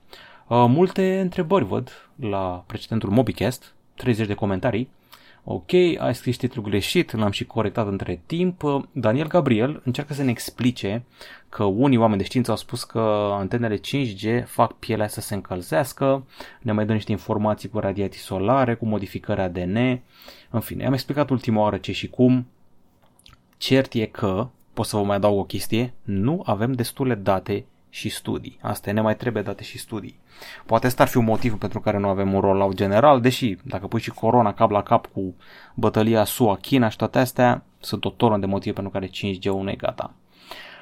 Uh, 0.48 0.66
multe 0.68 1.20
întrebări 1.20 1.66
văd 1.66 2.10
la 2.16 2.64
precedentul 2.68 3.10
MobiCast, 3.10 3.74
30 3.96 4.28
de 4.28 4.34
comentarii. 4.34 4.90
Ok, 5.46 5.74
ai 5.74 6.16
scris 6.16 6.38
titlul 6.38 6.66
greșit, 6.66 7.12
l-am 7.12 7.32
și 7.32 7.46
corectat 7.46 7.88
între 7.88 8.22
timp. 8.26 8.88
Daniel 8.92 9.28
Gabriel 9.28 9.82
încearcă 9.86 10.14
să 10.14 10.24
ne 10.24 10.30
explice 10.30 11.04
că 11.50 11.64
unii 11.64 11.98
oameni 11.98 12.20
de 12.20 12.26
știință 12.26 12.52
au 12.52 12.58
spus 12.58 12.84
că 12.84 13.00
antenele 13.32 13.80
5G 13.80 14.46
fac 14.46 14.74
pielea 14.74 15.08
să 15.08 15.22
se 15.22 15.34
încălzească, 15.34 16.26
ne 16.62 16.72
mai 16.72 16.86
dă 16.86 16.94
niște 16.94 17.12
informații 17.12 17.70
cu 17.70 17.80
radiații 17.80 18.22
solare, 18.22 18.76
cu 18.76 18.86
modificări 18.86 19.42
ADN. 19.42 19.76
În 20.50 20.60
fine, 20.60 20.86
am 20.86 20.94
explicat 20.94 21.30
ultima 21.30 21.62
oară 21.62 21.78
ce 21.78 21.92
și 21.92 22.10
cum. 22.10 22.48
Cert 23.58 23.94
e 23.94 24.06
că, 24.06 24.48
pot 24.74 24.86
să 24.86 24.96
vă 24.96 25.04
mai 25.04 25.16
adaug 25.16 25.38
o 25.40 25.44
chestie, 25.44 25.94
nu 26.04 26.42
avem 26.46 26.72
destule 26.72 27.16
date 27.16 27.66
și 27.94 28.10
studii. 28.10 28.58
Asta 28.62 28.90
e, 28.90 28.94
ne 28.94 29.02
mai 29.02 29.16
trebuie 29.16 29.44
date 29.44 29.64
și 29.64 29.78
studii. 29.78 30.20
Poate 30.66 30.88
ăsta 30.88 31.04
ar 31.04 31.10
fi 31.10 31.18
un 31.18 31.24
motiv 31.24 31.58
pentru 31.58 31.80
care 31.80 31.98
nu 31.98 32.08
avem 32.08 32.34
un 32.34 32.40
rollout 32.40 32.76
general, 32.76 33.22
deși 33.22 33.58
dacă 33.64 33.88
pui 33.88 34.00
și 34.00 34.10
corona 34.10 34.54
cap 34.54 34.72
la 34.72 34.84
cap 34.84 35.06
cu 35.06 35.36
bătălia 35.74 36.24
SUA-China 36.24 36.90
și 36.90 36.98
toate 36.98 37.20
astea, 37.20 37.64
sunt 37.80 38.06
o 38.06 38.10
tonă 38.10 38.38
de 38.38 38.46
motive 38.46 38.74
pentru 38.74 38.92
care 38.92 39.08
5G-ul 39.08 39.64
nu 39.64 39.70
e 39.70 39.76
gata. 39.76 40.14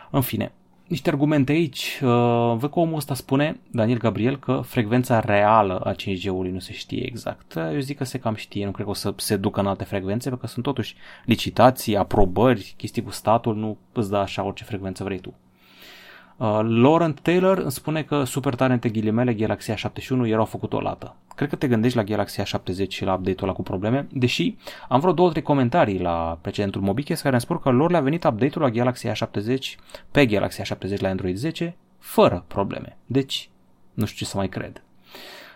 În 0.09 0.21
fine, 0.21 0.51
niște 0.87 1.09
argumente 1.09 1.51
aici. 1.51 1.99
Uh, 2.03 2.09
văd 2.57 2.71
că 2.71 2.79
omul 2.79 2.95
ăsta 2.95 3.13
spune, 3.13 3.59
Daniel 3.71 3.97
Gabriel, 3.97 4.37
că 4.39 4.61
frecvența 4.65 5.19
reală 5.19 5.79
a 5.79 5.93
5G-ului 5.93 6.51
nu 6.51 6.59
se 6.59 6.73
știe 6.73 7.05
exact. 7.05 7.55
Eu 7.55 7.79
zic 7.79 7.97
că 7.97 8.03
se 8.03 8.19
cam 8.19 8.35
știe, 8.35 8.65
nu 8.65 8.71
cred 8.71 8.85
că 8.85 8.91
o 8.91 8.95
să 8.95 9.13
se 9.17 9.35
ducă 9.35 9.59
în 9.59 9.67
alte 9.67 9.83
frecvențe, 9.83 10.29
pentru 10.29 10.45
că 10.45 10.51
sunt 10.51 10.65
totuși 10.65 10.95
licitații, 11.25 11.97
aprobări, 11.97 12.73
chestii 12.77 13.03
cu 13.03 13.11
statul, 13.11 13.55
nu 13.55 13.77
îți 13.91 14.09
dă 14.09 14.17
așa 14.17 14.43
orice 14.43 14.63
frecvență 14.63 15.03
vrei 15.03 15.19
tu. 15.19 15.33
Uh, 16.41 16.59
Laurent 16.63 17.19
Taylor 17.19 17.57
îmi 17.57 17.71
spune 17.71 18.03
că 18.03 18.23
super 18.23 18.55
tare 18.55 18.73
între 18.73 18.89
ghilimele 18.89 19.33
Galaxy 19.33 19.71
A71 19.71 20.25
erau 20.25 20.45
făcut 20.45 20.73
o 20.73 20.79
lată. 20.79 21.15
Cred 21.35 21.49
că 21.49 21.55
te 21.55 21.67
gândești 21.67 21.97
la 21.97 22.03
Galaxy 22.03 22.41
A70 22.41 22.87
și 22.87 23.03
la 23.03 23.13
update-ul 23.13 23.43
ăla 23.47 23.53
cu 23.53 23.63
probleme, 23.63 24.07
deși 24.11 24.55
am 24.89 24.99
vreo 24.99 25.13
două, 25.13 25.29
trei 25.29 25.41
comentarii 25.41 25.99
la 25.99 26.37
precedentul 26.41 26.81
Mobicast 26.81 27.21
care 27.21 27.33
îmi 27.33 27.43
spun 27.43 27.57
că 27.57 27.69
lor 27.69 27.91
le-a 27.91 28.01
venit 28.01 28.23
update-ul 28.23 28.63
la 28.63 28.69
Galaxy 28.69 29.07
A70 29.07 29.57
pe 30.11 30.25
Galaxy 30.25 30.61
A70 30.61 30.97
la 30.97 31.09
Android 31.09 31.35
10 31.35 31.75
fără 31.97 32.43
probleme. 32.47 32.97
Deci, 33.05 33.49
nu 33.93 34.05
știu 34.05 34.25
ce 34.25 34.31
să 34.31 34.37
mai 34.37 34.49
cred. 34.49 34.83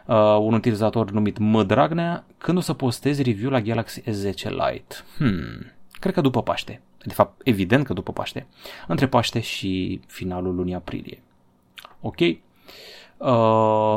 Uh, 0.05 0.15
un 0.39 0.53
utilizator 0.53 1.11
numit 1.11 1.37
Mădragnea, 1.37 2.25
când 2.37 2.57
o 2.57 2.61
să 2.61 2.73
postezi 2.73 3.23
review 3.23 3.49
la 3.49 3.61
Galaxy 3.61 4.01
S10 4.01 4.49
Lite? 4.49 4.95
Hmm, 5.17 5.71
cred 5.99 6.13
că 6.13 6.21
după 6.21 6.41
Paște 6.41 6.81
de 7.05 7.13
fapt 7.13 7.41
evident 7.43 7.85
că 7.85 7.93
după 7.93 8.11
Paște, 8.11 8.47
între 8.87 9.07
Paște 9.07 9.39
și 9.39 10.01
finalul 10.07 10.55
lunii 10.55 10.73
aprilie. 10.73 11.21
Ok? 12.01 12.19
Uh, 12.19 12.37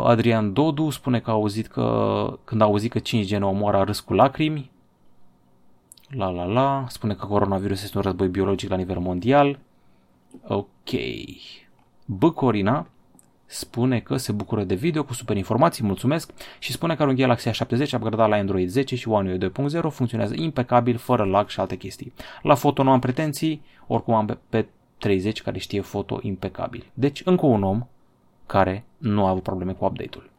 Adrian 0.04 0.52
Dodu 0.52 0.90
spune 0.90 1.20
că 1.20 1.30
a 1.30 1.32
auzit 1.32 1.66
că 1.66 2.38
când 2.44 2.60
a 2.60 2.64
auzit 2.64 2.90
că 2.90 2.98
5G 2.98 3.28
ne 3.28 3.44
omoară 3.44 3.76
a 3.76 3.84
râs 3.84 4.00
cu 4.00 4.12
lacrimi. 4.12 4.70
La 6.08 6.28
la 6.28 6.44
la, 6.44 6.84
spune 6.88 7.14
că 7.14 7.26
coronavirus 7.26 7.82
este 7.82 7.96
un 7.96 8.02
război 8.02 8.28
biologic 8.28 8.70
la 8.70 8.76
nivel 8.76 8.98
mondial. 8.98 9.58
Ok. 10.46 10.90
B. 12.04 12.22
Corina 12.22 12.86
spune 13.50 14.00
că 14.00 14.16
se 14.16 14.32
bucură 14.32 14.64
de 14.64 14.74
video 14.74 15.04
cu 15.04 15.12
super 15.14 15.36
informații, 15.36 15.84
mulțumesc, 15.84 16.30
și 16.58 16.72
spune 16.72 16.94
că 16.94 17.02
are 17.02 17.10
un 17.10 17.16
Galaxy 17.16 17.48
A70 17.48 17.92
upgradat 17.94 18.28
la 18.28 18.36
Android 18.36 18.68
10 18.68 18.96
și 18.96 19.08
One 19.08 19.30
UI 19.30 19.68
2.0 19.78 19.90
funcționează 19.90 20.34
impecabil, 20.36 20.96
fără 20.96 21.24
lag 21.24 21.48
și 21.48 21.60
alte 21.60 21.76
chestii. 21.76 22.12
La 22.42 22.54
foto 22.54 22.82
nu 22.82 22.90
am 22.90 23.00
pretenții, 23.00 23.62
oricum 23.86 24.14
am 24.14 24.26
pe, 24.26 24.38
pe 24.48 24.66
30 24.98 25.42
care 25.42 25.58
știe 25.58 25.80
foto 25.80 26.18
impecabil. 26.22 26.90
Deci 26.94 27.22
încă 27.24 27.46
un 27.46 27.62
om 27.62 27.86
care 28.46 28.84
nu 28.98 29.26
a 29.26 29.28
avut 29.28 29.42
probleme 29.42 29.72
cu 29.72 29.84
update-ul. 29.84 30.30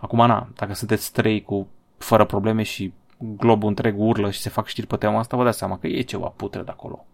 Acum, 0.00 0.26
na, 0.26 0.48
dacă 0.54 0.74
sunteți 0.74 1.12
trei 1.12 1.42
cu 1.42 1.68
fără 1.98 2.24
probleme 2.24 2.62
și 2.62 2.92
globul 3.18 3.68
întreg 3.68 3.94
urlă 3.98 4.30
și 4.30 4.40
se 4.40 4.48
fac 4.48 4.66
știri 4.66 4.86
pe 4.86 4.96
tema 4.96 5.18
asta, 5.18 5.36
vă 5.36 5.44
dați 5.44 5.58
seama 5.58 5.78
că 5.78 5.86
e 5.86 6.00
ceva 6.00 6.26
putre 6.26 6.62
de 6.62 6.70
acolo. 6.70 7.06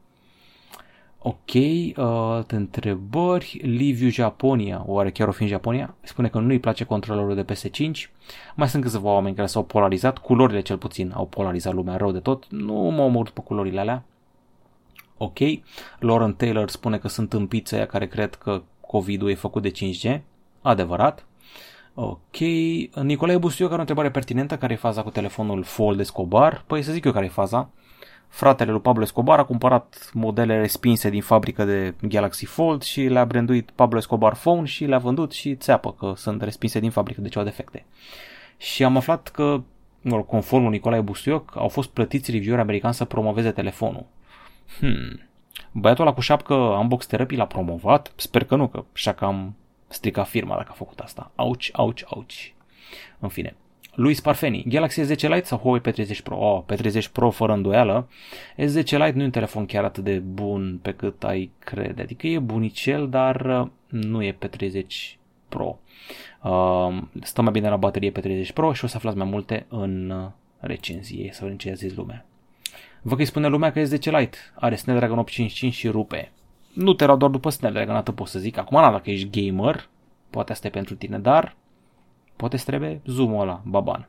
Ok, 1.27 1.55
uh, 1.55 2.45
întrebări. 2.47 3.61
Liviu 3.63 4.09
Japonia, 4.09 4.83
oare 4.87 5.11
chiar 5.11 5.29
o 5.29 5.33
fi 5.33 5.43
în 5.43 5.49
Japonia? 5.49 5.95
Spune 6.03 6.29
că 6.29 6.39
nu-i 6.39 6.59
place 6.59 6.85
controlerul 6.85 7.35
de 7.35 7.45
PS5. 7.53 8.11
Mai 8.55 8.69
sunt 8.69 8.83
câțiva 8.83 9.09
oameni 9.09 9.35
care 9.35 9.47
s-au 9.47 9.65
polarizat, 9.65 10.19
culorile 10.19 10.61
cel 10.61 10.79
puțin 10.79 11.13
au 11.15 11.27
polarizat 11.27 11.75
lumea 11.75 11.97
rău 11.97 12.13
de 12.13 12.19
tot. 12.19 12.47
Nu 12.51 12.73
mă 12.75 13.03
omor 13.03 13.31
pe 13.31 13.41
culorile 13.41 13.81
alea. 13.81 14.05
Ok, 15.17 15.39
Lauren 15.99 16.35
Taylor 16.35 16.69
spune 16.69 16.99
că 16.99 17.09
sunt 17.09 17.33
împiți 17.33 17.75
aia 17.75 17.87
care 17.87 18.07
cred 18.07 18.35
că 18.35 18.63
COVID-ul 18.81 19.31
e 19.31 19.35
făcut 19.35 19.63
de 19.63 19.71
5G. 19.71 20.21
Adevărat. 20.63 21.27
Ok, 21.95 22.39
Nicolae 23.03 23.39
Busioc 23.39 23.69
are 23.69 23.77
o 23.77 23.81
întrebare 23.81 24.11
pertinentă, 24.11 24.57
care 24.57 24.73
e 24.73 24.77
faza 24.77 25.03
cu 25.03 25.11
telefonul 25.11 25.63
Fold 25.63 26.01
Escobar? 26.01 26.65
Păi 26.67 26.83
să 26.83 26.93
zic 26.93 27.05
eu 27.05 27.13
care 27.13 27.25
e 27.25 27.29
faza. 27.29 27.71
Fratele 28.35 28.71
lui 28.71 28.81
Pablo 28.81 29.03
Escobar 29.03 29.39
a 29.39 29.45
cumpărat 29.45 30.11
modele 30.13 30.61
respinse 30.61 31.11
din 31.11 31.23
fabrică 31.23 31.65
de 31.65 31.95
Galaxy 32.01 32.45
Fold 32.45 32.83
și 32.83 33.01
le-a 33.01 33.25
branduit 33.25 33.71
Pablo 33.71 33.99
Escobar 33.99 34.35
Phone 34.35 34.65
și 34.65 34.85
le-a 34.85 34.99
vândut 34.99 35.33
și 35.33 35.55
țeapă 35.55 35.93
că 35.93 36.13
sunt 36.17 36.43
respinse 36.43 36.81
din 36.81 36.91
fabrică, 36.91 37.21
de 37.21 37.29
au 37.35 37.45
defecte. 37.45 37.85
Și 38.57 38.85
am 38.85 38.97
aflat 38.97 39.29
că, 39.29 39.63
conform 40.27 40.69
Nicolae 40.69 41.01
Busioc, 41.01 41.57
au 41.57 41.69
fost 41.69 41.91
plătiți 41.91 42.31
reviewer 42.31 42.59
americani 42.59 42.95
să 42.95 43.05
promoveze 43.05 43.51
telefonul. 43.51 44.07
Hmm. 44.79 45.21
Băiatul 45.73 46.05
ăla 46.05 46.15
cu 46.15 46.21
șapcă 46.21 46.55
Unbox 46.55 47.07
Therapy 47.07 47.37
l-a 47.37 47.47
promovat? 47.47 48.13
Sper 48.17 48.45
că 48.45 48.57
nu, 48.57 48.69
că 48.69 48.85
așa 48.95 49.13
că 49.13 49.25
am 49.25 49.57
stricat 49.89 50.29
firma 50.29 50.57
dacă 50.57 50.69
a 50.71 50.77
făcut 50.77 50.99
asta. 50.99 51.31
Auci, 51.35 51.71
auci, 51.73 52.05
auci. 52.07 52.55
În 53.19 53.29
fine. 53.29 53.57
Luis 53.95 54.21
Parfeni, 54.21 54.65
Galaxy 54.69 55.01
S10 55.01 55.21
Lite 55.21 55.45
sau 55.45 55.59
Huawei 55.59 55.81
P30 55.81 56.23
Pro? 56.23 56.37
Oh, 56.37 56.63
P30 56.73 57.13
Pro 57.13 57.31
fără 57.31 57.53
îndoială. 57.53 58.09
S10 58.57 58.75
Lite 58.75 59.13
nu 59.15 59.21
e 59.23 59.25
un 59.25 59.31
telefon 59.31 59.67
chiar 59.67 59.85
atât 59.85 60.05
de 60.05 60.19
bun 60.19 60.79
pe 60.83 60.93
cât 60.93 61.25
ai 61.25 61.51
crede. 61.59 62.03
Adică 62.03 62.27
e 62.27 62.39
bunicel, 62.39 63.09
dar 63.09 63.61
uh, 63.61 63.67
nu 63.87 64.23
e 64.23 64.37
P30 64.47 64.85
Pro. 65.49 65.79
Uh, 66.43 67.03
stă 67.23 67.43
mai 67.43 67.53
bine 67.53 67.69
la 67.69 67.77
baterie 67.77 68.13
P30 68.13 68.53
Pro 68.55 68.73
și 68.73 68.85
o 68.85 68.89
să 68.89 68.97
aflați 68.97 69.17
mai 69.17 69.27
multe 69.27 69.67
în 69.69 70.11
uh, 70.11 70.31
recenzie, 70.61 71.31
să 71.33 71.41
vedem 71.43 71.57
ce 71.57 71.71
a 71.71 71.75
zis 71.75 71.95
lumea. 71.95 72.27
Vă 73.03 73.15
că 73.15 73.21
îi 73.21 73.27
spune 73.27 73.49
lumea 73.49 73.73
că 73.73 73.83
S10 73.83 73.89
Lite 73.89 74.39
are 74.55 74.75
Snapdragon 74.75 75.19
855 75.19 75.73
și 75.73 75.89
rupe. 75.89 76.33
Nu 76.73 76.93
te 76.93 77.05
erau 77.05 77.17
doar 77.17 77.31
după 77.31 77.51
Snapdragon, 77.51 77.97
atât 77.97 78.15
pot 78.15 78.27
să 78.27 78.39
zic. 78.39 78.59
Acum, 78.59 78.81
dacă 78.81 79.11
ești 79.11 79.49
gamer, 79.49 79.89
poate 80.31 80.53
asta 80.53 80.67
e 80.67 80.71
pentru 80.71 80.95
tine, 80.95 81.19
dar 81.19 81.57
Poate 82.37 82.57
să 82.57 82.65
trebuie 82.65 83.01
zoom-ul 83.07 83.41
ăla, 83.41 83.63
baban. 83.65 84.09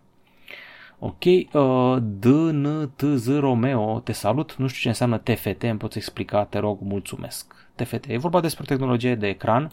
Ok, 0.99 1.23
uh, 1.25 1.97
DNTZ 2.01 3.27
Romeo, 3.39 3.99
te 3.99 4.11
salut, 4.11 4.55
nu 4.55 4.67
știu 4.67 4.81
ce 4.81 4.87
înseamnă 4.87 5.17
TFT, 5.17 5.63
îmi 5.63 5.77
poți 5.77 5.97
explica, 5.97 6.43
te 6.43 6.57
rog, 6.59 6.79
mulțumesc. 6.81 7.69
TFT, 7.75 8.05
e 8.07 8.17
vorba 8.17 8.39
despre 8.39 8.63
tehnologie 8.65 9.15
de 9.15 9.27
ecran 9.27 9.71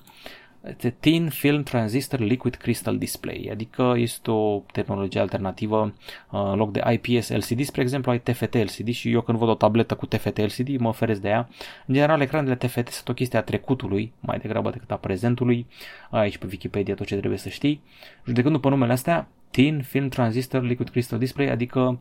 este 0.69 0.95
Thin 1.01 1.29
Film 1.29 1.63
Transistor 1.63 2.21
Liquid 2.21 2.55
Crystal 2.55 2.99
Display, 2.99 3.49
adică 3.53 3.95
este 3.97 4.31
o 4.31 4.63
tehnologie 4.73 5.21
alternativă 5.21 5.95
uh, 6.31 6.41
în 6.53 6.57
loc 6.57 6.73
de 6.73 6.99
IPS 7.01 7.29
LCD, 7.29 7.65
spre 7.65 7.83
exemplu, 7.83 8.11
ai 8.11 8.21
TFT 8.21 8.55
LCD 8.55 8.89
și 8.89 9.11
eu 9.11 9.21
când 9.21 9.39
văd 9.39 9.49
o 9.49 9.55
tabletă 9.55 9.95
cu 9.95 10.07
TFT 10.07 10.39
LCD 10.39 10.79
mă 10.79 10.89
oferesc 10.89 11.21
de 11.21 11.29
ea. 11.29 11.49
În 11.87 11.95
general, 11.95 12.21
ecranele 12.21 12.57
TFT 12.57 12.89
sunt 12.89 13.09
o 13.09 13.13
chestie 13.13 13.39
a 13.39 13.43
trecutului, 13.43 14.13
mai 14.21 14.39
degrabă 14.39 14.71
decât 14.71 14.91
a 14.91 14.97
prezentului. 14.97 15.67
Aici 16.11 16.39
pe 16.39 16.47
Wikipedia 16.51 16.95
tot 16.95 17.07
ce 17.07 17.17
trebuie 17.17 17.39
să 17.39 17.49
știi. 17.49 17.81
Judecând 18.27 18.55
după 18.55 18.69
numele 18.69 18.93
astea, 18.93 19.29
Thin 19.51 19.83
Film 19.83 20.09
Transistor 20.09 20.63
Liquid 20.63 20.89
Crystal 20.89 21.19
Display, 21.19 21.49
adică 21.49 22.01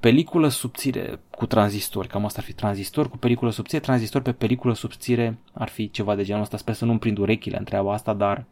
peliculă 0.00 0.48
subțire 0.48 1.20
cu 1.30 1.46
tranzistor, 1.46 2.06
cam 2.06 2.24
asta 2.24 2.38
ar 2.40 2.46
fi 2.46 2.52
tranzistor 2.52 3.10
cu 3.10 3.16
peliculă 3.16 3.50
subțire, 3.50 3.80
tranzistor 3.80 4.22
pe 4.22 4.32
peliculă 4.32 4.74
subțire 4.74 5.38
ar 5.52 5.68
fi 5.68 5.90
ceva 5.90 6.14
de 6.14 6.24
genul 6.24 6.42
ăsta, 6.42 6.56
sper 6.56 6.74
să 6.74 6.84
nu-mi 6.84 6.98
prind 6.98 7.18
urechile 7.18 7.58
în 7.58 7.64
treaba 7.64 7.92
asta, 7.92 8.14
dar 8.14 8.44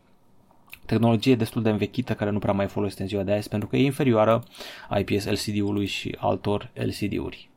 tehnologie 0.87 1.35
destul 1.35 1.63
de 1.63 1.71
învechită 1.71 2.15
care 2.15 2.31
nu 2.31 2.39
prea 2.39 2.53
mai 2.53 2.67
folosește 2.67 3.03
în 3.03 3.09
ziua 3.09 3.23
de 3.23 3.33
azi 3.33 3.49
pentru 3.49 3.69
că 3.69 3.77
e 3.77 3.85
inferioară 3.85 4.43
IPS 4.99 5.25
LCD-ului 5.25 5.87
și 5.87 6.17
altor 6.19 6.71
LCD-uri. 6.75 7.51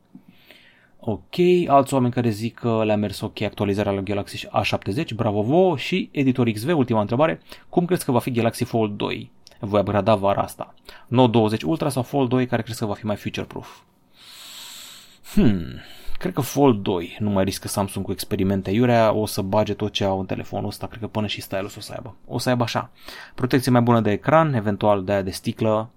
Ok, 1.00 1.38
alți 1.66 1.94
oameni 1.94 2.12
care 2.12 2.28
zic 2.28 2.54
că 2.54 2.84
le-a 2.84 2.96
mers 2.96 3.20
ok 3.20 3.40
actualizarea 3.40 3.92
la 3.92 4.00
Galaxy 4.00 4.46
A70, 4.46 5.14
bravo 5.14 5.42
vouă 5.42 5.76
și 5.76 6.08
editor 6.12 6.50
XV, 6.50 6.76
ultima 6.76 7.00
întrebare, 7.00 7.40
cum 7.68 7.84
crezi 7.84 8.04
că 8.04 8.12
va 8.12 8.18
fi 8.18 8.30
Galaxy 8.30 8.64
Fold 8.64 8.96
2? 8.96 9.30
Voi 9.66 9.80
upgrada 9.80 10.14
vara 10.14 10.42
asta. 10.42 10.74
Note 11.06 11.30
20 11.30 11.62
Ultra 11.62 11.88
sau 11.88 12.02
Fold 12.02 12.28
2 12.28 12.46
care 12.46 12.62
crezi 12.62 12.78
că 12.78 12.86
va 12.86 12.94
fi 12.94 13.06
mai 13.06 13.16
future-proof? 13.16 13.78
Hmm, 15.34 15.80
cred 16.18 16.32
că 16.32 16.40
Fold 16.40 16.82
2 16.82 17.16
nu 17.18 17.30
mai 17.30 17.44
riscă 17.44 17.68
Samsung 17.68 18.04
cu 18.04 18.12
experimente 18.12 18.70
iurea, 18.70 19.12
o 19.12 19.26
să 19.26 19.42
bage 19.42 19.74
tot 19.74 19.92
ce 19.92 20.04
au 20.04 20.18
în 20.18 20.26
telefonul 20.26 20.68
ăsta, 20.68 20.86
cred 20.86 21.00
că 21.00 21.06
până 21.06 21.26
și 21.26 21.40
stylus 21.40 21.76
o 21.76 21.80
să 21.80 21.92
aibă. 21.92 22.16
O 22.26 22.38
să 22.38 22.48
aibă 22.48 22.62
așa, 22.62 22.90
protecție 23.34 23.70
mai 23.70 23.80
bună 23.80 24.00
de 24.00 24.10
ecran, 24.10 24.54
eventual 24.54 25.04
de 25.04 25.12
aia 25.12 25.22
de 25.22 25.30
sticlă, 25.30 25.90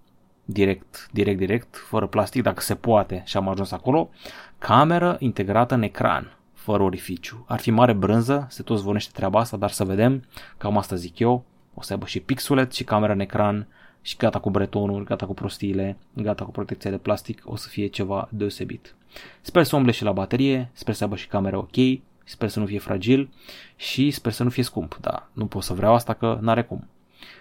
direct, 0.45 1.09
direct, 1.11 1.37
direct, 1.37 1.75
fără 1.75 2.07
plastic, 2.07 2.43
dacă 2.43 2.61
se 2.61 2.75
poate 2.75 3.23
și 3.25 3.37
am 3.37 3.49
ajuns 3.49 3.71
acolo, 3.71 4.09
cameră 4.57 5.15
integrată 5.19 5.73
în 5.73 5.81
ecran, 5.81 6.37
fără 6.53 6.83
orificiu. 6.83 7.45
Ar 7.47 7.59
fi 7.59 7.71
mare 7.71 7.93
brânză, 7.93 8.47
se 8.49 8.63
tot 8.63 8.77
zvonește 8.77 9.11
treaba 9.13 9.39
asta, 9.39 9.57
dar 9.57 9.69
să 9.69 9.83
vedem, 9.83 10.23
cam 10.57 10.77
asta 10.77 10.95
zic 10.95 11.19
eu, 11.19 11.43
o 11.75 11.81
să 11.81 11.93
aibă 11.93 12.05
și 12.05 12.19
pixulet 12.19 12.73
și 12.73 12.83
camera 12.83 13.13
în 13.13 13.19
ecran 13.19 13.67
și 14.01 14.17
gata 14.17 14.39
cu 14.39 14.49
bretonuri, 14.49 15.05
gata 15.05 15.25
cu 15.25 15.33
prostiile, 15.33 15.97
gata 16.13 16.43
cu 16.43 16.51
protecția 16.51 16.91
de 16.91 16.97
plastic, 16.97 17.41
o 17.45 17.55
să 17.55 17.67
fie 17.67 17.87
ceva 17.87 18.27
deosebit. 18.31 18.95
Sper 19.41 19.63
să 19.63 19.75
umble 19.75 19.91
și 19.91 20.03
la 20.03 20.11
baterie, 20.11 20.69
sper 20.73 20.93
să 20.93 21.03
aibă 21.03 21.15
și 21.15 21.27
camera 21.27 21.57
ok, 21.57 21.75
sper 22.23 22.49
să 22.49 22.59
nu 22.59 22.65
fie 22.65 22.79
fragil 22.79 23.29
și 23.75 24.11
sper 24.11 24.31
să 24.31 24.43
nu 24.43 24.49
fie 24.49 24.63
scump, 24.63 24.97
da, 25.01 25.29
nu 25.33 25.45
pot 25.45 25.63
să 25.63 25.73
vreau 25.73 25.93
asta 25.93 26.13
că 26.13 26.37
n-are 26.41 26.63
cum. 26.63 26.87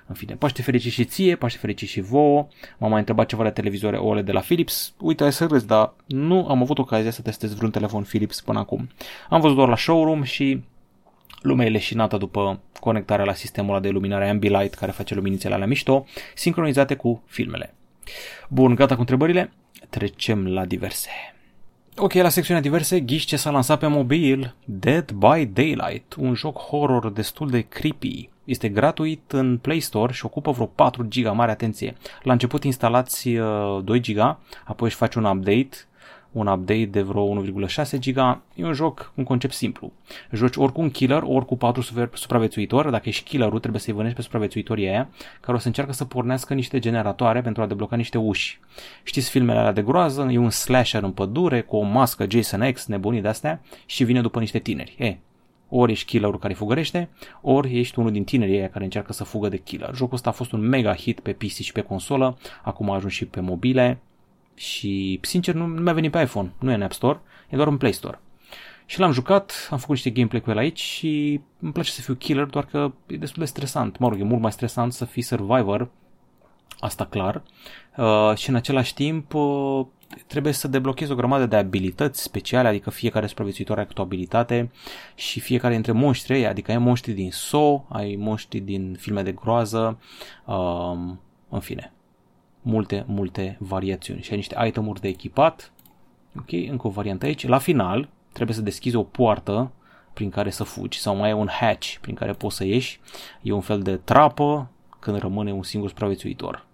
În 0.07 0.15
fine, 0.15 0.35
Paște 0.35 0.63
fericit 0.63 0.93
și 0.93 1.05
ție, 1.05 1.37
Paște 1.37 1.59
fericit 1.59 1.89
și 1.89 2.01
vouă. 2.01 2.47
M-am 2.79 2.91
mai 2.91 2.99
întrebat 2.99 3.27
ceva 3.27 3.43
de 3.43 3.51
televizoare 3.51 3.97
OLED 3.97 4.25
de 4.25 4.33
la 4.33 4.41
Philips. 4.41 4.95
Uite, 5.01 5.23
hai 5.23 5.33
să 5.33 5.47
râzi, 5.47 5.67
dar 5.67 5.93
nu 6.07 6.47
am 6.49 6.63
avut 6.63 6.79
ocazia 6.79 7.11
să 7.11 7.23
testez 7.23 7.55
vreun 7.55 7.71
telefon 7.71 8.03
Philips 8.03 8.41
până 8.41 8.59
acum. 8.59 8.89
Am 9.29 9.41
văzut 9.41 9.57
doar 9.57 9.69
la 9.69 9.77
showroom 9.77 10.23
și 10.23 10.63
lumea 11.45 11.67
e 11.67 11.69
leșinată 11.69 12.17
după 12.17 12.61
conectarea 12.81 13.25
la 13.25 13.35
sistemul 13.35 13.81
de 13.81 13.89
iluminare 13.89 14.29
Ambilight 14.29 14.75
care 14.75 14.93
face 14.93 15.15
luminițele 15.15 15.55
alea 15.55 15.67
mișto, 15.67 16.07
sincronizate 16.35 16.95
cu 16.95 17.23
filmele. 17.27 17.75
Bun, 18.49 18.75
gata 18.75 18.95
cu 18.95 19.01
întrebările? 19.01 19.53
Trecem 19.91 20.47
la 20.47 20.65
diverse. 20.65 21.11
Ok, 21.97 22.13
la 22.13 22.29
secțiunea 22.29 22.63
diverse, 22.63 23.01
ghiși 23.01 23.27
ce 23.27 23.37
s-a 23.37 23.51
lansat 23.51 23.79
pe 23.79 23.87
mobil, 23.87 24.55
Dead 24.65 25.11
by 25.11 25.47
Daylight, 25.47 26.15
un 26.19 26.35
joc 26.35 26.59
horror 26.59 27.11
destul 27.11 27.51
de 27.51 27.61
creepy. 27.61 28.29
Este 28.45 28.69
gratuit 28.69 29.33
în 29.33 29.59
Play 29.59 29.81
Store 29.81 30.13
și 30.13 30.25
ocupă 30.25 30.51
vreo 30.51 30.67
4 30.67 31.09
GB, 31.09 31.35
mare 31.35 31.51
atenție. 31.51 31.97
La 32.23 32.33
început 32.33 32.65
instalați 32.65 33.29
2 33.83 34.01
GB, 34.01 34.19
apoi 34.65 34.89
își 34.89 34.97
faci 34.97 35.15
un 35.15 35.25
update 35.25 35.69
un 36.35 36.47
update 36.47 36.85
de 36.85 37.03
vreo 37.03 37.43
1,6 37.43 37.99
giga. 37.99 38.41
E 38.55 38.65
un 38.65 38.73
joc, 38.73 39.13
un 39.15 39.25
concept 39.25 39.53
simplu. 39.53 39.93
Joci 40.33 40.57
ori 40.57 40.73
cu 40.73 40.81
un 40.81 40.91
killer, 40.91 41.23
ori 41.27 41.45
cu 41.45 41.57
patru 41.57 41.83
supraviețuitori. 42.13 42.91
Dacă 42.91 43.09
ești 43.09 43.29
killerul, 43.29 43.59
trebuie 43.59 43.81
să-i 43.81 43.95
vânești 43.95 44.17
pe 44.17 44.23
supraviețuitorii 44.23 44.89
aia, 44.89 45.09
care 45.41 45.57
o 45.57 45.61
să 45.61 45.67
încearcă 45.67 45.93
să 45.93 46.05
pornească 46.05 46.55
niște 46.55 46.79
generatoare 46.79 47.41
pentru 47.41 47.63
a 47.63 47.67
debloca 47.67 47.97
niște 47.97 48.19
uși. 48.19 48.61
Știți 49.03 49.31
filmele 49.31 49.59
alea 49.59 49.73
de 49.73 49.83
groază? 49.83 50.29
E 50.31 50.39
un 50.39 50.51
slasher 50.51 51.03
în 51.03 51.13
pădure 51.13 51.61
cu 51.61 51.77
o 51.77 51.83
mască 51.83 52.27
Jason 52.29 52.73
X, 52.73 52.87
nebunii 52.87 53.21
de-astea, 53.21 53.63
și 53.87 54.05
vine 54.05 54.21
după 54.21 54.41
niște 54.41 54.59
tineri. 54.59 54.95
E, 54.99 55.17
ori 55.69 55.93
ești 55.93 56.07
killerul 56.07 56.39
care 56.39 56.55
fugărește, 56.55 57.09
ori 57.41 57.79
ești 57.79 57.99
unul 57.99 58.13
din 58.13 58.25
tinerii 58.25 58.59
aia 58.59 58.69
care 58.69 58.85
încearcă 58.85 59.13
să 59.13 59.25
fugă 59.25 59.49
de 59.49 59.57
killer. 59.57 59.95
Jocul 59.95 60.15
ăsta 60.15 60.29
a 60.29 60.33
fost 60.33 60.53
un 60.53 60.61
mega 60.61 60.95
hit 60.95 61.21
pe 61.21 61.33
PC 61.33 61.53
și 61.53 61.73
pe 61.73 61.81
consolă, 61.81 62.39
acum 62.63 62.91
a 62.91 62.95
ajuns 62.95 63.13
și 63.13 63.25
pe 63.25 63.41
mobile, 63.41 63.99
și, 64.55 65.19
sincer, 65.23 65.55
nu, 65.55 65.67
nu 65.67 65.81
mi-a 65.81 65.93
venit 65.93 66.11
pe 66.11 66.21
iPhone, 66.21 66.53
nu 66.59 66.71
e 66.71 66.75
în 66.75 66.83
App 66.83 66.93
Store, 66.93 67.21
e 67.49 67.57
doar 67.57 67.69
în 67.69 67.77
Play 67.77 67.93
Store. 67.93 68.21
Și 68.87 68.99
l-am 68.99 69.13
jucat, 69.13 69.69
am 69.71 69.79
făcut 69.79 69.95
niște 69.95 70.11
gameplay 70.11 70.41
cu 70.41 70.51
el 70.51 70.57
aici 70.57 70.81
și 70.81 71.41
îmi 71.61 71.73
place 71.73 71.91
să 71.91 72.01
fiu 72.01 72.15
killer, 72.15 72.45
doar 72.45 72.65
că 72.65 72.93
e 73.07 73.17
destul 73.17 73.43
de 73.43 73.49
stresant. 73.49 73.99
Mă 73.99 74.09
rog, 74.09 74.21
e 74.21 74.25
mult 74.25 74.41
mai 74.41 74.53
stresant 74.53 74.93
să 74.93 75.05
fii 75.05 75.23
survivor, 75.23 75.91
asta 76.79 77.05
clar. 77.05 77.43
Uh, 77.97 78.37
și 78.37 78.49
în 78.49 78.55
același 78.55 78.95
timp 78.95 79.35
uh, 79.35 79.87
trebuie 80.27 80.53
să 80.53 80.69
deblochezi 80.69 81.13
o 81.13 81.15
grămadă 81.15 81.47
de 81.47 81.57
abilități 81.57 82.23
speciale, 82.23 82.69
adică 82.69 82.91
fiecare 82.91 83.27
supraviețuitor 83.27 83.79
are 83.79 83.89
o 83.97 84.03
abilitate 84.03 84.71
și 85.15 85.41
fiecare 85.41 85.75
dintre 85.75 85.93
monștri, 85.93 86.47
adică 86.47 86.71
ai 86.71 86.79
monștri 86.79 87.13
din 87.13 87.31
So, 87.31 87.85
ai 87.89 88.17
monștri 88.19 88.59
din 88.59 88.97
filme 88.99 89.23
de 89.23 89.33
groază, 89.33 89.99
uh, 90.45 91.15
în 91.49 91.61
fine, 91.61 91.93
multe, 92.65 93.05
multe 93.07 93.57
variațiuni 93.61 94.23
și 94.23 94.31
ai 94.31 94.37
niște 94.37 94.65
itemuri 94.67 95.01
de 95.01 95.09
echipat. 95.09 95.73
Ok, 96.39 96.53
încă 96.53 96.87
o 96.87 96.91
variantă 96.91 97.27
aici. 97.27 97.47
La 97.47 97.59
final 97.59 98.09
trebuie 98.33 98.57
să 98.57 98.63
deschizi 98.63 98.97
o 98.97 99.03
poartă 99.03 99.73
prin 100.13 100.31
care 100.31 100.51
să 100.51 100.65
fugi 100.65 101.01
sau 101.01 101.17
mai 101.17 101.31
e 101.31 101.33
un 101.33 101.49
hatch 101.49 101.97
prin 102.01 102.15
care 102.15 102.33
poți 102.33 102.57
să 102.57 102.65
ieși. 102.65 103.01
E 103.43 103.53
un 103.53 103.61
fel 103.61 103.83
de 103.83 103.97
trapă 103.97 104.71
când 104.99 105.17
rămâne 105.19 105.53
un 105.53 105.63
singur 105.63 105.89
supraviețuitor. 105.89 106.67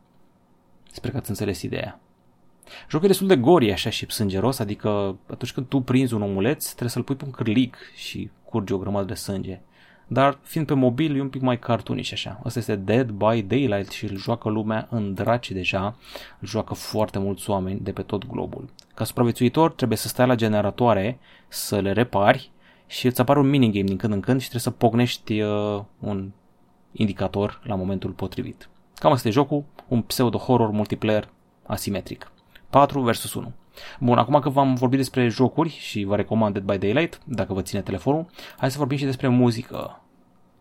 Sper 0.90 1.10
că 1.10 1.16
ați 1.16 1.30
înțeles 1.30 1.62
ideea. 1.62 2.00
Jocul 2.88 3.04
e 3.04 3.08
destul 3.08 3.26
de 3.26 3.36
gori 3.36 3.72
așa 3.72 3.90
și 3.90 4.10
sângeros, 4.10 4.58
adică 4.58 5.18
atunci 5.30 5.52
când 5.52 5.66
tu 5.66 5.80
prinzi 5.80 6.14
un 6.14 6.22
omuleț, 6.22 6.66
trebuie 6.66 6.90
să-l 6.90 7.02
pui 7.02 7.16
pe 7.16 7.24
un 7.24 7.30
cârlic 7.30 7.76
și 7.94 8.30
curge 8.44 8.74
o 8.74 8.78
grămadă 8.78 9.04
de 9.04 9.14
sânge. 9.14 9.60
Dar 10.12 10.38
fiind 10.42 10.66
pe 10.66 10.74
mobil 10.74 11.16
e 11.16 11.20
un 11.20 11.28
pic 11.28 11.40
mai 11.40 11.58
cartunic 11.58 12.12
așa. 12.12 12.40
Asta 12.44 12.58
este 12.58 12.76
Dead 12.76 13.10
by 13.10 13.42
Daylight 13.42 13.90
și 13.90 14.04
îl 14.04 14.16
joacă 14.16 14.48
lumea 14.48 14.86
în 14.90 15.14
draci 15.14 15.50
deja. 15.50 15.96
Îl 16.40 16.48
joacă 16.48 16.74
foarte 16.74 17.18
mulți 17.18 17.50
oameni 17.50 17.80
de 17.80 17.92
pe 17.92 18.02
tot 18.02 18.26
globul. 18.26 18.68
Ca 18.94 19.04
supraviețuitor 19.04 19.72
trebuie 19.72 19.98
să 19.98 20.08
stai 20.08 20.26
la 20.26 20.34
generatoare, 20.34 21.18
să 21.48 21.80
le 21.80 21.92
repari 21.92 22.50
și 22.86 23.06
îți 23.06 23.20
apare 23.20 23.38
un 23.38 23.48
minigame 23.48 23.84
din 23.84 23.96
când 23.96 24.12
în 24.12 24.20
când 24.20 24.40
și 24.40 24.48
trebuie 24.48 24.72
să 24.72 24.78
pognești 24.78 25.40
uh, 25.40 25.82
un 25.98 26.30
indicator 26.92 27.60
la 27.64 27.74
momentul 27.74 28.10
potrivit. 28.10 28.68
Cam 28.94 29.12
asta 29.12 29.28
e 29.28 29.30
jocul, 29.30 29.64
un 29.88 30.02
pseudo-horror 30.02 30.70
multiplayer 30.70 31.28
asimetric. 31.66 32.32
4 32.70 33.00
versus 33.00 33.34
1. 33.34 33.52
Bun, 34.00 34.18
acum 34.18 34.40
că 34.40 34.48
v-am 34.48 34.74
vorbit 34.74 34.98
despre 34.98 35.28
jocuri 35.28 35.68
și 35.68 36.04
vă 36.04 36.16
recomand 36.16 36.52
Dead 36.52 36.66
by 36.66 36.86
Daylight, 36.86 37.20
dacă 37.24 37.52
vă 37.52 37.62
ține 37.62 37.80
telefonul, 37.80 38.26
hai 38.58 38.70
să 38.70 38.78
vorbim 38.78 38.96
și 38.96 39.04
despre 39.04 39.28
muzică. 39.28 39.99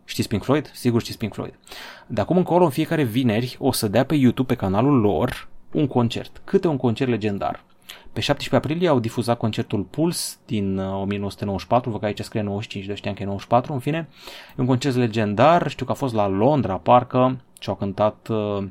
Știți 0.04 0.28
Pink 0.28 0.42
Floyd? 0.42 0.70
Sigur 0.74 1.00
știți 1.00 1.18
Pink 1.18 1.34
Floyd. 1.34 1.58
De 2.06 2.20
acum 2.20 2.36
încolo, 2.36 2.64
în 2.64 2.70
fiecare 2.70 3.02
vineri, 3.02 3.56
o 3.58 3.72
să 3.72 3.88
dea 3.88 4.04
pe 4.04 4.14
YouTube, 4.14 4.54
pe 4.54 4.60
canalul 4.60 5.00
lor, 5.00 5.48
un 5.72 5.86
concert. 5.86 6.40
Câte 6.44 6.68
un 6.68 6.76
concert 6.76 7.10
legendar. 7.10 7.64
Pe 8.12 8.20
17 8.20 8.56
aprilie 8.56 8.88
au 8.88 9.00
difuzat 9.00 9.38
concertul 9.38 9.82
Puls 9.82 10.38
din 10.46 10.78
1994, 10.78 11.86
uh, 11.86 11.92
văd 11.92 12.00
că 12.00 12.06
aici 12.06 12.20
scrie 12.20 12.42
95, 12.42 12.86
de 12.86 12.94
știam 12.94 13.14
că 13.14 13.22
e 13.22 13.24
94, 13.24 13.72
în 13.72 13.78
fine. 13.78 14.08
E 14.50 14.60
un 14.60 14.66
concert 14.66 14.94
legendar, 14.94 15.68
știu 15.68 15.86
că 15.86 15.92
a 15.92 15.94
fost 15.94 16.14
la 16.14 16.26
Londra, 16.26 16.76
parcă, 16.76 17.40
și 17.60 17.68
au 17.68 17.74
cântat 17.74 18.28
uh, 18.28 18.64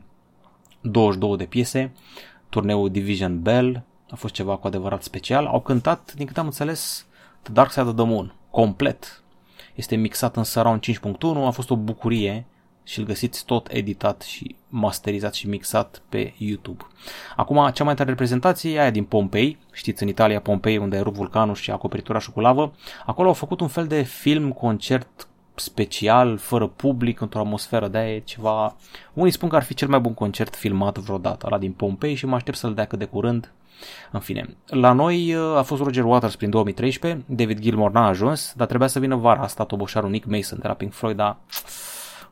22 0.82 1.38
de 1.38 1.46
piese, 1.46 1.92
turneul 2.50 2.90
Division 2.90 3.42
Bell, 3.42 3.84
a 4.10 4.16
fost 4.16 4.34
ceva 4.34 4.56
cu 4.56 4.68
adevărat 4.68 5.04
special. 5.04 5.46
Au 5.46 5.62
cântat, 5.62 6.14
din 6.16 6.26
câte 6.26 6.40
am 6.40 6.46
înțeles, 6.46 7.08
The 7.42 7.54
Dark 7.54 7.72
Side 7.72 7.88
of 7.88 7.96
the 7.96 8.06
Moon, 8.06 8.34
complet. 8.50 9.24
Este 9.80 9.96
mixat 9.96 10.36
în 10.36 10.44
Surround 10.44 10.82
5.1, 10.82 11.46
a 11.46 11.50
fost 11.50 11.70
o 11.70 11.76
bucurie 11.76 12.46
și 12.84 13.00
îl 13.00 13.06
găsiți 13.06 13.46
tot 13.46 13.68
editat 13.72 14.22
și 14.22 14.56
masterizat 14.70 15.34
și 15.34 15.48
mixat 15.48 16.02
pe 16.10 16.34
YouTube. 16.38 16.84
Acum, 17.36 17.70
cea 17.74 17.84
mai 17.84 17.96
tare 17.96 18.10
reprezentație 18.10 18.74
e 18.74 18.80
aia 18.80 18.90
din 18.90 19.04
Pompei, 19.04 19.58
știți 19.72 20.04
în 20.04 20.10
Italia 20.10 20.40
Pompei 20.40 20.78
unde 20.78 20.98
e 20.98 21.02
rup 21.02 21.16
vulcanul 21.16 21.56
și 21.56 21.72
acoperitura 21.72 22.20
și 22.20 22.32
cu 22.32 22.40
lavă. 22.40 22.74
Acolo 23.06 23.28
au 23.28 23.34
făcut 23.34 23.60
un 23.60 23.68
fel 23.68 23.88
de 23.88 24.02
film-concert 24.02 25.28
special, 25.56 26.38
fără 26.38 26.68
public, 26.68 27.22
într-o 27.22 27.40
atmosferă 27.40 27.88
de 27.88 27.98
aia, 27.98 28.20
ceva... 28.20 28.76
Unii 29.14 29.32
spun 29.32 29.50
că 29.50 29.56
ar 29.56 29.64
fi 29.64 29.74
cel 29.74 29.88
mai 29.88 30.00
bun 30.00 30.14
concert 30.14 30.56
filmat 30.56 30.98
vreodată, 30.98 31.48
la 31.50 31.58
din 31.58 31.72
Pompei 31.72 32.16
și 32.16 32.26
mă 32.26 32.36
aștept 32.36 32.58
să-l 32.58 32.74
dea 32.74 32.86
cât 32.86 33.00
de 33.00 33.06
curând. 33.06 33.52
În 34.12 34.20
fine, 34.20 34.58
la 34.66 34.92
noi 34.92 35.34
uh, 35.34 35.58
a 35.58 35.62
fost 35.62 35.82
Roger 35.82 36.04
Waters 36.04 36.36
prin 36.36 36.50
2013, 36.50 37.24
David 37.26 37.60
Gilmour 37.60 37.92
n-a 37.92 38.08
ajuns, 38.08 38.54
dar 38.56 38.68
trebuia 38.68 38.88
să 38.88 39.00
vină 39.00 39.16
vara 39.16 39.42
asta 39.42 39.64
toboșarul 39.64 40.10
Nick 40.10 40.28
Mason 40.28 40.60
de 40.62 40.68
la 40.68 40.74
Pink 40.74 40.94
Floyd, 40.94 41.16
dar 41.16 41.38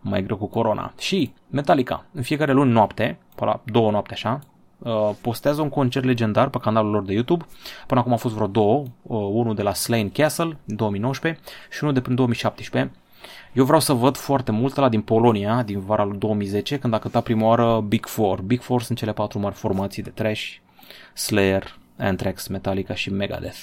mai 0.01 0.23
greu 0.23 0.37
cu 0.37 0.45
corona. 0.45 0.93
Și 0.99 1.33
Metallica, 1.49 2.05
în 2.13 2.21
fiecare 2.21 2.51
luni 2.51 2.71
noapte, 2.71 3.19
pe 3.35 3.45
la 3.45 3.61
două 3.65 3.91
noapte 3.91 4.13
așa, 4.13 4.39
uh, 4.77 5.09
postează 5.21 5.61
un 5.61 5.69
concert 5.69 6.05
legendar 6.05 6.49
pe 6.49 6.57
canalul 6.57 6.91
lor 6.91 7.03
de 7.03 7.13
YouTube. 7.13 7.45
Până 7.87 7.99
acum 7.99 8.13
a 8.13 8.15
fost 8.15 8.33
vreo 8.33 8.47
două, 8.47 8.83
uh, 9.01 9.29
unul 9.31 9.55
de 9.55 9.61
la 9.61 9.73
Slane 9.73 10.09
Castle 10.13 10.57
în 10.67 10.75
2019 10.75 11.41
și 11.71 11.79
unul 11.81 11.93
de 11.93 12.01
prin 12.01 12.15
2017. 12.15 12.91
Eu 13.53 13.63
vreau 13.63 13.79
să 13.79 13.93
văd 13.93 14.17
foarte 14.17 14.51
mult 14.51 14.75
la 14.75 14.89
din 14.89 15.01
Polonia, 15.01 15.63
din 15.63 15.79
vara 15.79 16.03
lui 16.03 16.17
2010, 16.17 16.77
când 16.77 16.93
a 16.93 16.99
cântat 16.99 17.23
prima 17.23 17.47
oară 17.47 17.83
Big 17.87 18.05
Four. 18.05 18.41
Big 18.41 18.61
Four 18.61 18.81
sunt 18.81 18.97
cele 18.97 19.13
patru 19.13 19.39
mari 19.39 19.55
formații 19.55 20.03
de 20.03 20.09
trash, 20.09 20.55
Slayer, 21.13 21.77
Anthrax, 21.97 22.47
Metallica 22.47 22.95
și 22.95 23.11
Megadeth. 23.11 23.59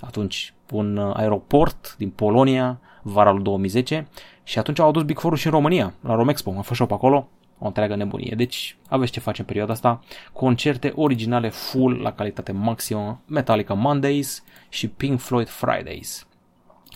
Atunci, 0.00 0.54
un 0.72 0.96
uh, 0.96 1.16
aeroport 1.16 1.94
din 1.98 2.10
Polonia, 2.10 2.80
vara 3.02 3.30
lui 3.30 3.42
2010, 3.42 4.08
și 4.42 4.58
atunci 4.58 4.78
au 4.78 4.88
adus 4.88 5.02
Big 5.02 5.18
Four 5.18 5.38
și 5.38 5.46
în 5.46 5.52
România, 5.52 5.94
la 6.00 6.14
Romexpo, 6.14 6.54
a 6.58 6.60
fost 6.60 6.80
shop 6.80 6.92
acolo, 6.92 7.28
o 7.58 7.66
întreagă 7.66 7.96
nebunie. 7.96 8.34
Deci 8.36 8.76
aveți 8.88 9.12
ce 9.12 9.20
face 9.20 9.40
în 9.40 9.46
perioada 9.46 9.72
asta, 9.72 10.00
concerte 10.32 10.92
originale 10.96 11.48
full 11.48 12.00
la 12.00 12.12
calitate 12.12 12.52
maximă, 12.52 13.20
Metallica 13.26 13.74
Mondays 13.74 14.44
și 14.68 14.88
Pink 14.88 15.20
Floyd 15.20 15.48
Fridays. 15.48 16.26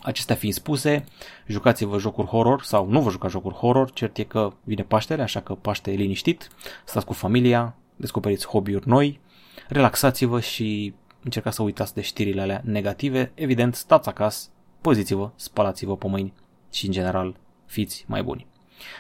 Acestea 0.03 0.35
fiind 0.35 0.55
spuse, 0.55 1.05
jucați-vă 1.47 1.99
jocuri 1.99 2.27
horror 2.27 2.63
sau 2.63 2.87
nu 2.89 3.01
vă 3.01 3.11
jucați 3.11 3.33
jocuri 3.33 3.55
horror, 3.55 3.91
cert 3.93 4.19
e 4.19 4.23
că 4.23 4.53
vine 4.65 4.83
Paștele, 4.83 5.23
așa 5.23 5.41
că 5.41 5.55
Paște 5.55 5.93
e 5.93 5.95
liniștit, 5.95 6.49
stați 6.85 7.07
cu 7.07 7.13
familia, 7.13 7.75
descoperiți 7.97 8.47
hobby-uri 8.47 8.89
noi, 8.89 9.21
relaxați-vă 9.71 10.41
și 10.41 10.95
încercați 11.25 11.57
să 11.57 11.63
uitați 11.63 11.95
de 11.95 12.01
știrile 12.01 12.41
alea 12.41 12.63
negative, 12.65 13.33
evident 13.35 13.75
stați 13.75 14.09
acasă, 14.09 14.49
păziți-vă, 14.81 15.31
spălați-vă 15.37 15.97
pe 15.97 16.09
mâini 16.09 16.33
și 16.73 16.87
în 16.87 16.93
general 16.93 17.37
fiți 17.67 18.05
mai 18.09 18.23
buni. 18.23 18.47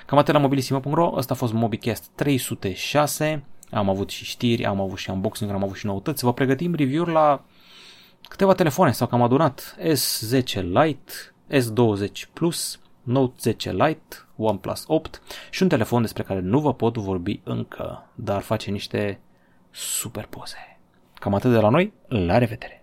Cam 0.06 0.18
atât 0.18 0.34
la 0.34 0.40
mobilisimo.ro, 0.40 1.12
ăsta 1.16 1.34
a 1.34 1.36
fost 1.36 1.52
MobiCast 1.52 2.10
306, 2.14 3.44
am 3.70 3.88
avut 3.88 4.10
și 4.10 4.24
știri, 4.24 4.64
am 4.64 4.80
avut 4.80 4.98
și 4.98 5.10
unboxing, 5.10 5.50
am 5.50 5.62
avut 5.62 5.76
și 5.76 5.86
noutăți, 5.86 6.24
vă 6.24 6.32
pregătim 6.32 6.74
review-uri 6.74 7.12
la 7.12 7.44
câteva 8.28 8.54
telefoane. 8.54 8.92
Sau 8.92 9.06
cam 9.06 9.22
adunat. 9.22 9.76
S10 9.80 10.62
Lite, 10.62 11.12
S20 11.50 12.32
Plus, 12.32 12.80
Note 13.02 13.34
10 13.40 13.72
Lite, 13.72 14.16
OnePlus 14.36 14.84
8 14.86 15.22
și 15.50 15.62
un 15.62 15.68
telefon 15.68 16.02
despre 16.02 16.22
care 16.22 16.40
nu 16.40 16.60
vă 16.60 16.74
pot 16.74 16.96
vorbi 16.96 17.40
încă, 17.44 18.10
dar 18.14 18.40
face 18.40 18.70
niște 18.70 19.20
super 19.70 20.26
poze. 20.26 20.78
Cam 21.20 21.34
atât 21.34 21.50
de 21.50 21.60
la 21.60 21.68
noi, 21.68 21.92
la 22.08 22.38
revedere! 22.38 22.79